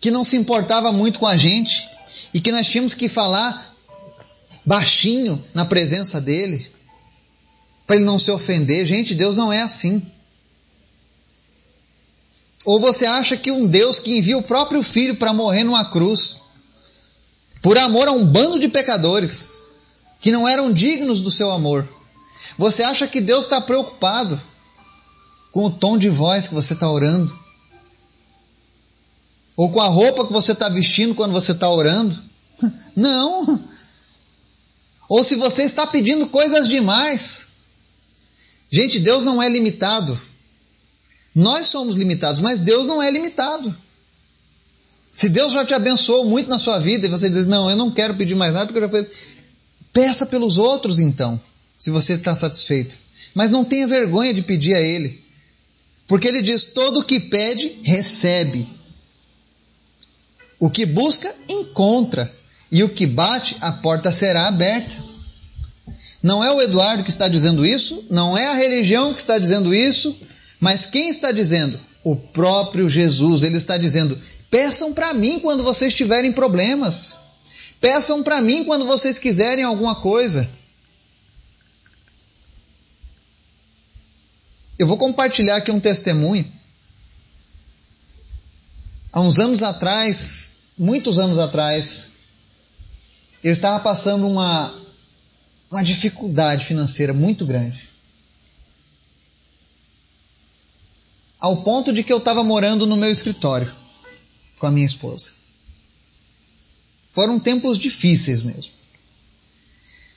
que 0.00 0.12
não 0.12 0.22
se 0.22 0.36
importava 0.36 0.92
muito 0.92 1.18
com 1.18 1.26
a 1.26 1.36
gente 1.36 1.90
e 2.32 2.40
que 2.40 2.52
nós 2.52 2.68
tínhamos 2.68 2.94
que 2.94 3.08
falar 3.08 3.74
baixinho 4.64 5.44
na 5.52 5.64
presença 5.64 6.20
dele, 6.20 6.70
para 7.84 7.96
ele 7.96 8.04
não 8.04 8.18
se 8.18 8.30
ofender. 8.30 8.86
Gente, 8.86 9.12
Deus 9.12 9.34
não 9.34 9.52
é 9.52 9.60
assim. 9.60 10.00
Ou 12.64 12.78
você 12.78 13.06
acha 13.06 13.36
que 13.36 13.50
um 13.50 13.66
Deus 13.66 13.98
que 13.98 14.16
envia 14.16 14.38
o 14.38 14.42
próprio 14.42 14.82
filho 14.84 15.16
para 15.16 15.32
morrer 15.32 15.64
numa 15.64 15.90
cruz, 15.90 16.40
por 17.60 17.76
amor 17.76 18.06
a 18.06 18.12
um 18.12 18.24
bando 18.24 18.58
de 18.58 18.68
pecadores, 18.68 19.66
que 20.24 20.32
não 20.32 20.48
eram 20.48 20.72
dignos 20.72 21.20
do 21.20 21.30
seu 21.30 21.50
amor. 21.50 21.86
Você 22.56 22.82
acha 22.82 23.06
que 23.06 23.20
Deus 23.20 23.44
está 23.44 23.60
preocupado 23.60 24.40
com 25.52 25.64
o 25.64 25.70
tom 25.70 25.98
de 25.98 26.08
voz 26.08 26.48
que 26.48 26.54
você 26.54 26.72
está 26.72 26.90
orando? 26.90 27.38
Ou 29.54 29.70
com 29.70 29.82
a 29.82 29.86
roupa 29.86 30.26
que 30.26 30.32
você 30.32 30.52
está 30.52 30.70
vestindo 30.70 31.14
quando 31.14 31.32
você 31.32 31.52
está 31.52 31.68
orando? 31.68 32.18
Não! 32.96 33.62
Ou 35.10 35.22
se 35.22 35.34
você 35.34 35.64
está 35.64 35.86
pedindo 35.86 36.26
coisas 36.28 36.68
demais. 36.68 37.48
Gente, 38.70 39.00
Deus 39.00 39.24
não 39.24 39.42
é 39.42 39.48
limitado. 39.50 40.18
Nós 41.34 41.66
somos 41.66 41.98
limitados, 41.98 42.40
mas 42.40 42.60
Deus 42.60 42.86
não 42.86 43.02
é 43.02 43.10
limitado. 43.10 43.76
Se 45.12 45.28
Deus 45.28 45.52
já 45.52 45.66
te 45.66 45.74
abençoou 45.74 46.24
muito 46.24 46.48
na 46.48 46.58
sua 46.58 46.78
vida 46.78 47.06
e 47.06 47.10
você 47.10 47.28
diz, 47.28 47.46
não, 47.46 47.68
eu 47.68 47.76
não 47.76 47.90
quero 47.90 48.14
pedir 48.14 48.34
mais 48.34 48.54
nada 48.54 48.66
porque 48.66 48.78
eu 48.78 48.82
já 48.82 48.88
fui 48.88 49.06
Peça 49.94 50.26
pelos 50.26 50.58
outros 50.58 50.98
então, 50.98 51.40
se 51.78 51.90
você 51.90 52.14
está 52.14 52.34
satisfeito. 52.34 52.98
Mas 53.32 53.52
não 53.52 53.64
tenha 53.64 53.86
vergonha 53.86 54.34
de 54.34 54.42
pedir 54.42 54.74
a 54.74 54.80
Ele. 54.80 55.22
Porque 56.08 56.26
Ele 56.26 56.42
diz: 56.42 56.66
todo 56.66 57.00
o 57.00 57.04
que 57.04 57.20
pede, 57.20 57.78
recebe. 57.84 58.68
O 60.58 60.68
que 60.68 60.84
busca, 60.84 61.32
encontra. 61.48 62.30
E 62.72 62.82
o 62.82 62.88
que 62.88 63.06
bate, 63.06 63.56
a 63.60 63.70
porta 63.70 64.12
será 64.12 64.48
aberta. 64.48 64.96
Não 66.20 66.42
é 66.42 66.50
o 66.50 66.60
Eduardo 66.60 67.04
que 67.04 67.10
está 67.10 67.28
dizendo 67.28 67.64
isso, 67.64 68.06
não 68.10 68.36
é 68.36 68.46
a 68.46 68.54
religião 68.54 69.14
que 69.14 69.20
está 69.20 69.38
dizendo 69.38 69.74
isso, 69.74 70.16
mas 70.58 70.86
quem 70.86 71.08
está 71.08 71.30
dizendo? 71.30 71.78
O 72.02 72.16
próprio 72.16 72.90
Jesus. 72.90 73.44
Ele 73.44 73.58
está 73.58 73.78
dizendo: 73.78 74.18
peçam 74.50 74.92
para 74.92 75.14
mim 75.14 75.38
quando 75.38 75.62
vocês 75.62 75.94
tiverem 75.94 76.32
problemas. 76.32 77.18
Peçam 77.84 78.22
para 78.22 78.40
mim 78.40 78.64
quando 78.64 78.86
vocês 78.86 79.18
quiserem 79.18 79.62
alguma 79.62 79.94
coisa. 79.94 80.50
Eu 84.78 84.86
vou 84.86 84.96
compartilhar 84.96 85.56
aqui 85.56 85.70
um 85.70 85.78
testemunho. 85.78 86.50
Há 89.12 89.20
uns 89.20 89.38
anos 89.38 89.62
atrás, 89.62 90.60
muitos 90.78 91.18
anos 91.18 91.38
atrás, 91.38 92.06
eu 93.42 93.52
estava 93.52 93.78
passando 93.80 94.26
uma, 94.26 94.74
uma 95.70 95.84
dificuldade 95.84 96.64
financeira 96.64 97.12
muito 97.12 97.44
grande. 97.44 97.90
Ao 101.38 101.62
ponto 101.62 101.92
de 101.92 102.02
que 102.02 102.14
eu 102.14 102.16
estava 102.16 102.42
morando 102.42 102.86
no 102.86 102.96
meu 102.96 103.10
escritório 103.10 103.70
com 104.58 104.66
a 104.66 104.70
minha 104.70 104.86
esposa. 104.86 105.43
Foram 107.14 107.38
tempos 107.38 107.78
difíceis 107.78 108.42
mesmo. 108.42 108.72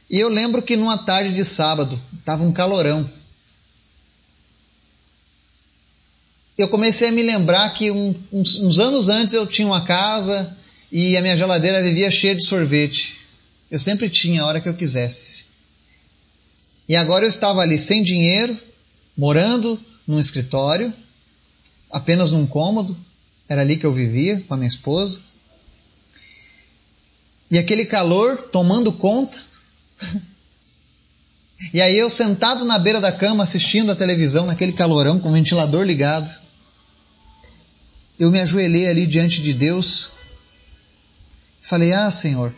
E 0.09 0.19
eu 0.19 0.29
lembro 0.29 0.63
que 0.63 0.75
numa 0.75 0.97
tarde 0.97 1.31
de 1.31 1.45
sábado, 1.45 2.01
estava 2.17 2.43
um 2.43 2.51
calorão. 2.51 3.07
Eu 6.57 6.67
comecei 6.69 7.09
a 7.09 7.11
me 7.11 7.21
lembrar 7.21 7.69
que 7.75 7.91
um, 7.91 8.15
uns, 8.33 8.57
uns 8.57 8.79
anos 8.79 9.09
antes 9.09 9.35
eu 9.35 9.45
tinha 9.45 9.67
uma 9.67 9.85
casa 9.85 10.57
e 10.91 11.15
a 11.15 11.21
minha 11.21 11.37
geladeira 11.37 11.83
vivia 11.83 12.09
cheia 12.09 12.33
de 12.33 12.43
sorvete. 12.43 13.17
Eu 13.69 13.77
sempre 13.77 14.09
tinha 14.09 14.41
a 14.41 14.47
hora 14.47 14.59
que 14.59 14.67
eu 14.67 14.73
quisesse. 14.73 15.45
E 16.89 16.95
agora 16.95 17.25
eu 17.25 17.29
estava 17.29 17.61
ali 17.61 17.77
sem 17.77 18.01
dinheiro, 18.01 18.57
morando 19.15 19.79
num 20.07 20.19
escritório, 20.19 20.91
apenas 21.91 22.31
num 22.31 22.47
cômodo, 22.47 22.97
era 23.47 23.61
ali 23.61 23.77
que 23.77 23.85
eu 23.85 23.93
vivia 23.93 24.41
com 24.47 24.55
a 24.55 24.57
minha 24.57 24.67
esposa. 24.67 25.21
E 27.49 27.57
aquele 27.57 27.85
calor 27.85 28.49
tomando 28.51 28.91
conta. 28.91 29.37
E 31.73 31.81
aí 31.81 31.97
eu 31.97 32.07
sentado 32.07 32.63
na 32.65 32.77
beira 32.77 33.01
da 33.01 33.11
cama 33.11 33.43
assistindo 33.43 33.91
a 33.91 33.95
televisão 33.95 34.45
naquele 34.45 34.73
calorão 34.73 35.19
com 35.19 35.29
o 35.29 35.33
ventilador 35.33 35.83
ligado. 35.83 36.29
Eu 38.19 38.29
me 38.29 38.39
ajoelhei 38.39 38.87
ali 38.87 39.07
diante 39.07 39.41
de 39.41 39.55
Deus. 39.55 40.11
Falei: 41.59 41.93
"Ah, 41.93 42.11
Senhor, 42.11 42.53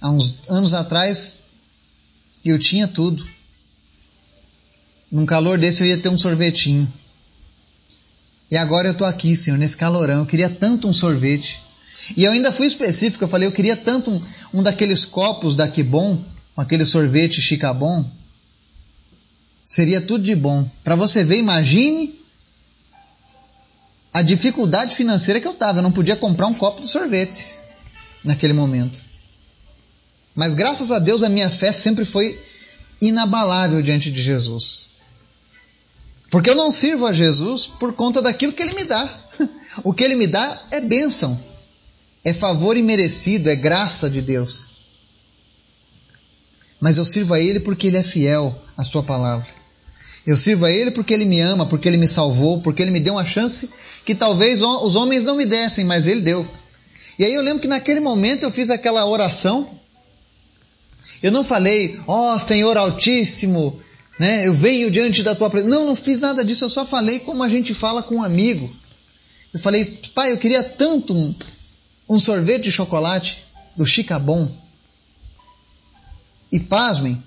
há 0.00 0.10
uns 0.10 0.40
anos 0.48 0.74
atrás 0.74 1.38
eu 2.44 2.58
tinha 2.58 2.88
tudo. 2.88 3.24
Num 5.10 5.24
calor 5.24 5.58
desse 5.58 5.82
eu 5.82 5.86
ia 5.86 5.98
ter 5.98 6.08
um 6.08 6.18
sorvetinho. 6.18 6.92
E 8.50 8.56
agora 8.56 8.88
eu 8.88 8.92
estou 8.92 9.06
aqui, 9.06 9.36
Senhor, 9.36 9.56
nesse 9.56 9.76
calorão. 9.76 10.20
Eu 10.20 10.26
queria 10.26 10.50
tanto 10.50 10.88
um 10.88 10.92
sorvete. 10.92 11.62
E 12.16 12.24
eu 12.24 12.32
ainda 12.32 12.50
fui 12.50 12.66
específico, 12.66 13.24
eu 13.24 13.28
falei, 13.28 13.46
eu 13.46 13.52
queria 13.52 13.76
tanto 13.76 14.10
um, 14.10 14.22
um 14.54 14.62
daqueles 14.62 15.04
copos 15.04 15.54
da 15.54 15.68
Kibon, 15.68 16.22
aquele 16.56 16.84
sorvete 16.84 17.40
Chicabon. 17.40 18.04
Seria 19.64 20.00
tudo 20.00 20.24
de 20.24 20.34
bom. 20.34 20.68
Para 20.82 20.96
você 20.96 21.24
ver, 21.24 21.38
imagine 21.38 22.18
a 24.12 24.20
dificuldade 24.20 24.94
financeira 24.94 25.40
que 25.40 25.46
eu 25.46 25.52
estava. 25.52 25.78
Eu 25.78 25.82
não 25.82 25.92
podia 25.92 26.16
comprar 26.16 26.48
um 26.48 26.54
copo 26.54 26.80
de 26.80 26.88
sorvete 26.88 27.54
naquele 28.24 28.52
momento. 28.52 29.00
Mas 30.34 30.54
graças 30.54 30.90
a 30.90 30.98
Deus 30.98 31.22
a 31.22 31.28
minha 31.28 31.48
fé 31.48 31.72
sempre 31.72 32.04
foi 32.04 32.42
inabalável 33.00 33.80
diante 33.80 34.10
de 34.10 34.20
Jesus. 34.20 34.88
Porque 36.30 36.50
eu 36.50 36.56
não 36.56 36.70
sirvo 36.70 37.06
a 37.06 37.12
Jesus 37.12 37.66
por 37.66 37.94
conta 37.94 38.20
daquilo 38.20 38.52
que 38.52 38.62
ele 38.62 38.74
me 38.74 38.84
dá. 38.84 39.08
O 39.82 39.94
que 39.94 40.04
ele 40.04 40.14
me 40.14 40.26
dá 40.26 40.66
é 40.70 40.82
bênção 40.82 41.40
é 42.24 42.32
favor 42.32 42.76
imerecido, 42.76 43.50
é 43.50 43.56
graça 43.56 44.08
de 44.08 44.20
Deus. 44.20 44.70
mas 46.80 46.96
eu 46.96 47.04
sirvo 47.04 47.34
a 47.34 47.40
Ele 47.40 47.60
porque 47.60 47.86
Ele 47.86 47.96
é 47.96 48.02
fiel 48.02 48.56
à 48.76 48.82
Sua 48.82 49.02
palavra. 49.02 49.46
Eu 50.26 50.36
sirvo 50.36 50.66
a 50.66 50.70
Ele 50.70 50.90
porque 50.90 51.14
Ele 51.14 51.24
me 51.24 51.40
ama, 51.40 51.66
porque 51.66 51.88
Ele 51.88 51.96
me 51.96 52.08
salvou, 52.08 52.60
porque 52.60 52.82
Ele 52.82 52.90
me 52.90 53.00
deu 53.00 53.14
uma 53.14 53.24
chance 53.24 53.70
que 54.04 54.14
talvez 54.14 54.62
os 54.62 54.96
homens 54.96 55.24
não 55.24 55.36
me 55.36 55.46
dessem, 55.46 55.84
mas 55.84 56.06
Ele 56.06 56.20
deu. 56.20 56.48
E 57.18 57.24
aí 57.24 57.34
eu 57.34 57.42
lembro 57.42 57.60
que 57.60 57.68
naquele 57.68 58.00
momento 58.00 58.42
eu 58.42 58.50
fiz 58.50 58.70
aquela 58.70 59.06
oração. 59.06 59.78
Eu 61.22 61.32
não 61.32 61.44
falei, 61.44 61.98
ó 62.06 62.34
oh, 62.34 62.38
Senhor 62.38 62.76
Altíssimo, 62.76 63.80
né, 64.18 64.46
eu 64.46 64.52
venho 64.52 64.90
diante 64.90 65.22
da 65.22 65.34
tua 65.34 65.50
presença. 65.50 65.74
Não, 65.74 65.86
não 65.86 65.96
fiz 65.96 66.20
nada 66.20 66.44
disso, 66.44 66.64
eu 66.64 66.70
só 66.70 66.84
falei 66.84 67.20
como 67.20 67.42
a 67.42 67.48
gente 67.48 67.74
fala 67.74 68.02
com 68.02 68.16
um 68.16 68.24
amigo. 68.24 68.74
Eu 69.52 69.60
falei, 69.60 70.00
pai, 70.14 70.32
eu 70.32 70.38
queria 70.38 70.62
tanto 70.62 71.14
um, 72.12 72.18
sorvete 72.18 72.64
de 72.64 72.72
chocolate 72.72 73.42
do 73.76 73.86
Chicabon. 73.86 74.50
E 76.50 76.60
pasmem, 76.60 77.22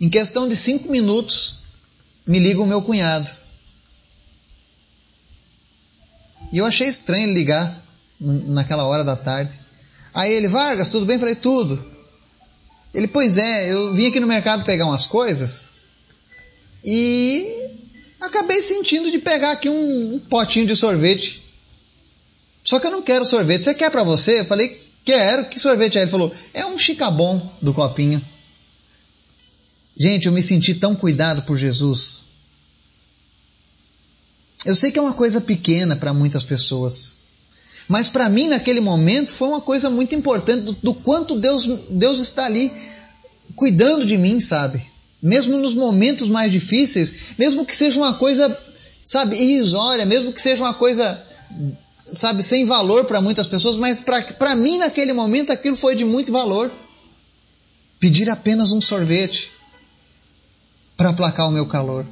em 0.00 0.08
questão 0.08 0.48
de 0.48 0.56
cinco 0.56 0.90
minutos, 0.90 1.58
me 2.26 2.38
liga 2.38 2.62
o 2.62 2.66
meu 2.66 2.80
cunhado. 2.80 3.30
E 6.52 6.58
eu 6.58 6.64
achei 6.64 6.86
estranho 6.86 7.34
ligar 7.34 7.82
naquela 8.18 8.86
hora 8.86 9.04
da 9.04 9.16
tarde. 9.16 9.58
Aí 10.14 10.32
ele, 10.32 10.48
Vargas, 10.48 10.90
tudo 10.90 11.04
bem? 11.04 11.16
Eu 11.16 11.20
falei, 11.20 11.34
tudo. 11.34 11.92
Ele, 12.94 13.06
pois 13.06 13.36
é, 13.36 13.70
eu 13.70 13.92
vim 13.92 14.06
aqui 14.06 14.18
no 14.20 14.26
mercado 14.26 14.64
pegar 14.64 14.86
umas 14.86 15.06
coisas 15.06 15.72
e 16.82 17.46
acabei 18.20 18.62
sentindo 18.62 19.10
de 19.10 19.18
pegar 19.18 19.52
aqui 19.52 19.68
um, 19.68 20.14
um 20.14 20.18
potinho 20.18 20.66
de 20.66 20.74
sorvete. 20.74 21.45
Só 22.66 22.80
que 22.80 22.88
eu 22.88 22.90
não 22.90 23.00
quero 23.00 23.24
sorvete. 23.24 23.62
Você 23.62 23.74
quer 23.74 23.90
para 23.90 24.02
você? 24.02 24.40
Eu 24.40 24.44
falei, 24.44 24.82
quero. 25.04 25.44
Que 25.46 25.58
sorvete 25.58 25.98
é? 25.98 26.02
Ele 26.02 26.10
falou, 26.10 26.34
é 26.52 26.66
um 26.66 26.76
chicabom 26.76 27.48
do 27.62 27.72
copinho. 27.72 28.20
Gente, 29.96 30.26
eu 30.26 30.32
me 30.32 30.42
senti 30.42 30.74
tão 30.74 30.96
cuidado 30.96 31.42
por 31.42 31.56
Jesus. 31.56 32.24
Eu 34.64 34.74
sei 34.74 34.90
que 34.90 34.98
é 34.98 35.02
uma 35.02 35.12
coisa 35.12 35.40
pequena 35.40 35.94
para 35.94 36.12
muitas 36.12 36.44
pessoas. 36.44 37.12
Mas 37.86 38.08
para 38.08 38.28
mim, 38.28 38.48
naquele 38.48 38.80
momento, 38.80 39.32
foi 39.32 39.46
uma 39.46 39.60
coisa 39.60 39.88
muito 39.88 40.16
importante 40.16 40.64
do, 40.64 40.72
do, 40.72 40.92
quanto 40.92 41.38
Deus, 41.38 41.66
Deus 41.88 42.18
está 42.18 42.46
ali 42.46 42.72
cuidando 43.54 44.04
de 44.04 44.18
mim, 44.18 44.40
sabe? 44.40 44.82
Mesmo 45.22 45.56
nos 45.56 45.72
momentos 45.72 46.28
mais 46.28 46.50
difíceis, 46.50 47.36
mesmo 47.38 47.64
que 47.64 47.76
seja 47.76 48.00
uma 48.00 48.14
coisa, 48.14 48.58
sabe, 49.04 49.36
irrisória, 49.36 50.04
mesmo 50.04 50.32
que 50.32 50.42
seja 50.42 50.64
uma 50.64 50.74
coisa, 50.74 51.24
sabe, 52.12 52.42
sem 52.42 52.64
valor 52.64 53.04
para 53.04 53.20
muitas 53.20 53.48
pessoas, 53.48 53.76
mas 53.76 54.00
para 54.00 54.54
mim, 54.56 54.78
naquele 54.78 55.12
momento, 55.12 55.50
aquilo 55.50 55.76
foi 55.76 55.94
de 55.94 56.04
muito 56.04 56.32
valor. 56.32 56.70
Pedir 57.98 58.28
apenas 58.28 58.72
um 58.72 58.80
sorvete 58.80 59.50
para 60.96 61.10
aplacar 61.10 61.48
o 61.48 61.52
meu 61.52 61.66
calor. 61.66 62.06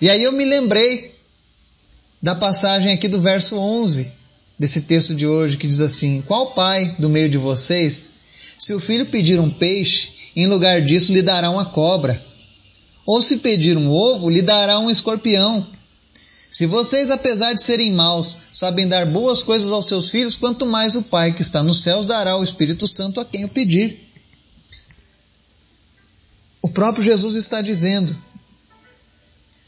E 0.00 0.10
aí 0.10 0.22
eu 0.22 0.32
me 0.32 0.44
lembrei 0.44 1.14
da 2.20 2.34
passagem 2.34 2.92
aqui 2.92 3.08
do 3.08 3.20
verso 3.20 3.56
11 3.56 4.10
desse 4.58 4.82
texto 4.82 5.14
de 5.14 5.26
hoje 5.26 5.56
que 5.56 5.66
diz 5.66 5.80
assim: 5.80 6.22
Qual 6.22 6.52
pai 6.52 6.96
do 6.98 7.08
meio 7.08 7.28
de 7.28 7.38
vocês, 7.38 8.10
se 8.58 8.72
o 8.72 8.80
filho 8.80 9.06
pedir 9.06 9.38
um 9.38 9.50
peixe, 9.50 10.12
em 10.34 10.46
lugar 10.46 10.80
disso 10.82 11.12
lhe 11.12 11.22
dará 11.22 11.50
uma 11.50 11.66
cobra? 11.66 12.22
Ou 13.06 13.20
se 13.20 13.38
pedir 13.38 13.76
um 13.76 13.90
ovo, 13.90 14.30
lhe 14.30 14.42
dará 14.42 14.78
um 14.78 14.90
escorpião? 14.90 15.66
Se 16.54 16.66
vocês, 16.66 17.10
apesar 17.10 17.52
de 17.52 17.60
serem 17.60 17.90
maus, 17.90 18.38
sabem 18.52 18.86
dar 18.86 19.04
boas 19.06 19.42
coisas 19.42 19.72
aos 19.72 19.86
seus 19.86 20.08
filhos, 20.08 20.36
quanto 20.36 20.64
mais 20.64 20.94
o 20.94 21.02
Pai 21.02 21.32
que 21.32 21.42
está 21.42 21.64
nos 21.64 21.82
céus 21.82 22.06
dará 22.06 22.38
o 22.38 22.44
Espírito 22.44 22.86
Santo 22.86 23.18
a 23.18 23.24
quem 23.24 23.44
o 23.44 23.48
pedir. 23.48 24.08
O 26.62 26.70
próprio 26.70 27.02
Jesus 27.02 27.34
está 27.34 27.60
dizendo: 27.60 28.16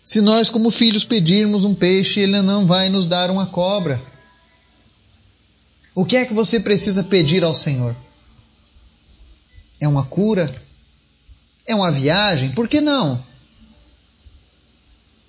se 0.05 0.21
nós, 0.21 0.49
como 0.49 0.71
filhos, 0.71 1.03
pedirmos 1.05 1.65
um 1.65 1.75
peixe, 1.75 2.21
ele 2.21 2.41
não 2.41 2.65
vai 2.65 2.89
nos 2.89 3.09
dar 3.09 3.33
uma 3.33 3.47
cobra. 3.47 4.01
O 5.93 6.05
que 6.05 6.17
é 6.17 6.25
que 6.25 6.35
você 6.35 6.61
precisa 6.61 7.03
pedir 7.03 7.43
ao 7.43 7.57
Senhor? 7.57 7.97
É 9.81 9.89
uma 9.89 10.07
cura? 10.07 10.49
É 11.67 11.75
uma 11.75 11.91
viagem? 11.91 12.53
Por 12.53 12.69
que 12.69 12.81
não? 12.81 13.27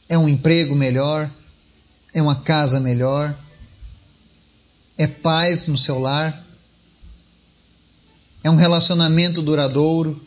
É 0.08 0.16
um 0.20 0.30
emprego 0.30 0.76
melhor? 0.76 1.28
É 2.18 2.22
uma 2.24 2.34
casa 2.34 2.80
melhor? 2.80 3.38
É 4.98 5.06
paz 5.06 5.68
no 5.68 5.78
seu 5.78 6.00
lar? 6.00 6.44
É 8.44 8.50
um 8.50 8.56
relacionamento 8.56 9.40
duradouro? 9.40 10.20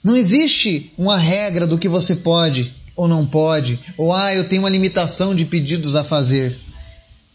Não 0.00 0.16
existe 0.16 0.92
uma 0.96 1.18
regra 1.18 1.66
do 1.66 1.76
que 1.76 1.88
você 1.88 2.14
pode 2.14 2.72
ou 2.94 3.08
não 3.08 3.26
pode, 3.26 3.80
ou 3.98 4.12
ah, 4.12 4.32
eu 4.32 4.48
tenho 4.48 4.62
uma 4.62 4.70
limitação 4.70 5.34
de 5.34 5.44
pedidos 5.44 5.96
a 5.96 6.04
fazer. 6.04 6.56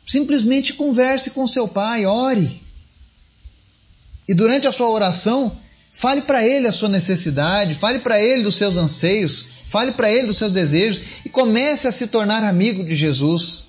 Simplesmente 0.05 0.75
converse 0.75 1.31
com 1.31 1.45
seu 1.45 1.67
pai, 1.67 2.05
ore. 2.05 2.61
E 4.29 4.33
durante 4.33 4.65
a 4.65 4.71
sua 4.71 4.87
oração, 4.87 5.57
fale 5.91 6.21
para 6.21 6.45
ele 6.45 6.67
a 6.67 6.71
sua 6.71 6.89
necessidade, 6.89 7.75
fale 7.75 7.99
para 7.99 8.19
ele 8.19 8.43
dos 8.43 8.55
seus 8.55 8.77
anseios, 8.77 9.45
fale 9.65 9.91
para 9.91 10.11
ele 10.11 10.27
dos 10.27 10.37
seus 10.37 10.51
desejos 10.51 11.25
e 11.25 11.29
comece 11.29 11.87
a 11.87 11.91
se 11.91 12.07
tornar 12.07 12.43
amigo 12.43 12.83
de 12.83 12.95
Jesus. 12.95 13.65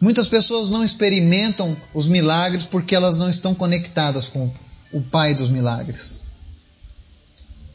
Muitas 0.00 0.28
pessoas 0.28 0.70
não 0.70 0.84
experimentam 0.84 1.76
os 1.92 2.06
milagres 2.06 2.64
porque 2.64 2.94
elas 2.94 3.16
não 3.16 3.28
estão 3.28 3.54
conectadas 3.54 4.28
com 4.28 4.52
o 4.92 5.02
Pai 5.02 5.34
dos 5.34 5.50
milagres. 5.50 6.20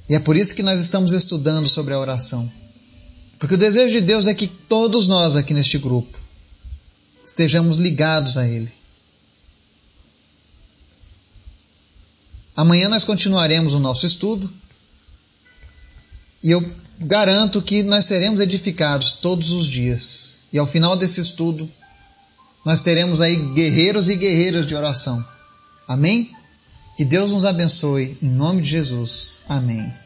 E 0.08 0.16
é 0.16 0.20
por 0.20 0.36
isso 0.36 0.56
que 0.56 0.64
nós 0.64 0.80
estamos 0.80 1.12
estudando 1.12 1.68
sobre 1.68 1.94
a 1.94 2.00
oração. 2.00 2.50
Porque 3.40 3.56
o 3.56 3.58
desejo 3.58 3.92
de 3.92 4.02
Deus 4.02 4.28
é 4.28 4.34
que 4.34 4.48
todos 4.48 5.08
nós 5.08 5.36
aqui 5.36 5.54
neste 5.54 5.78
grupo 5.78 6.18
estejamos 7.26 7.78
ligados 7.78 8.38
a 8.38 8.48
Ele. 8.48 8.72
Amanhã 12.56 12.88
nós 12.90 13.04
continuaremos 13.04 13.74
o 13.74 13.80
nosso 13.80 14.06
estudo 14.06 14.52
e 16.44 16.52
eu 16.52 16.64
garanto 17.00 17.62
que 17.62 17.84
nós 17.84 18.06
seremos 18.06 18.42
edificados 18.42 19.12
todos 19.12 19.52
os 19.52 19.66
dias. 19.66 20.38
E 20.52 20.60
ao 20.60 20.68
final 20.68 20.96
desse 20.96 21.22
estudo, 21.22 21.70
nós 22.66 22.82
teremos 22.82 23.22
aí 23.22 23.36
guerreiros 23.54 24.10
e 24.10 24.16
guerreiras 24.16 24.66
de 24.66 24.76
oração. 24.76 25.24
Amém? 25.88 26.32
Que 26.96 27.04
Deus 27.04 27.32
nos 27.32 27.46
abençoe, 27.46 28.18
em 28.22 28.30
nome 28.30 28.62
de 28.62 28.70
Jesus. 28.70 29.40
Amém. 29.48 30.03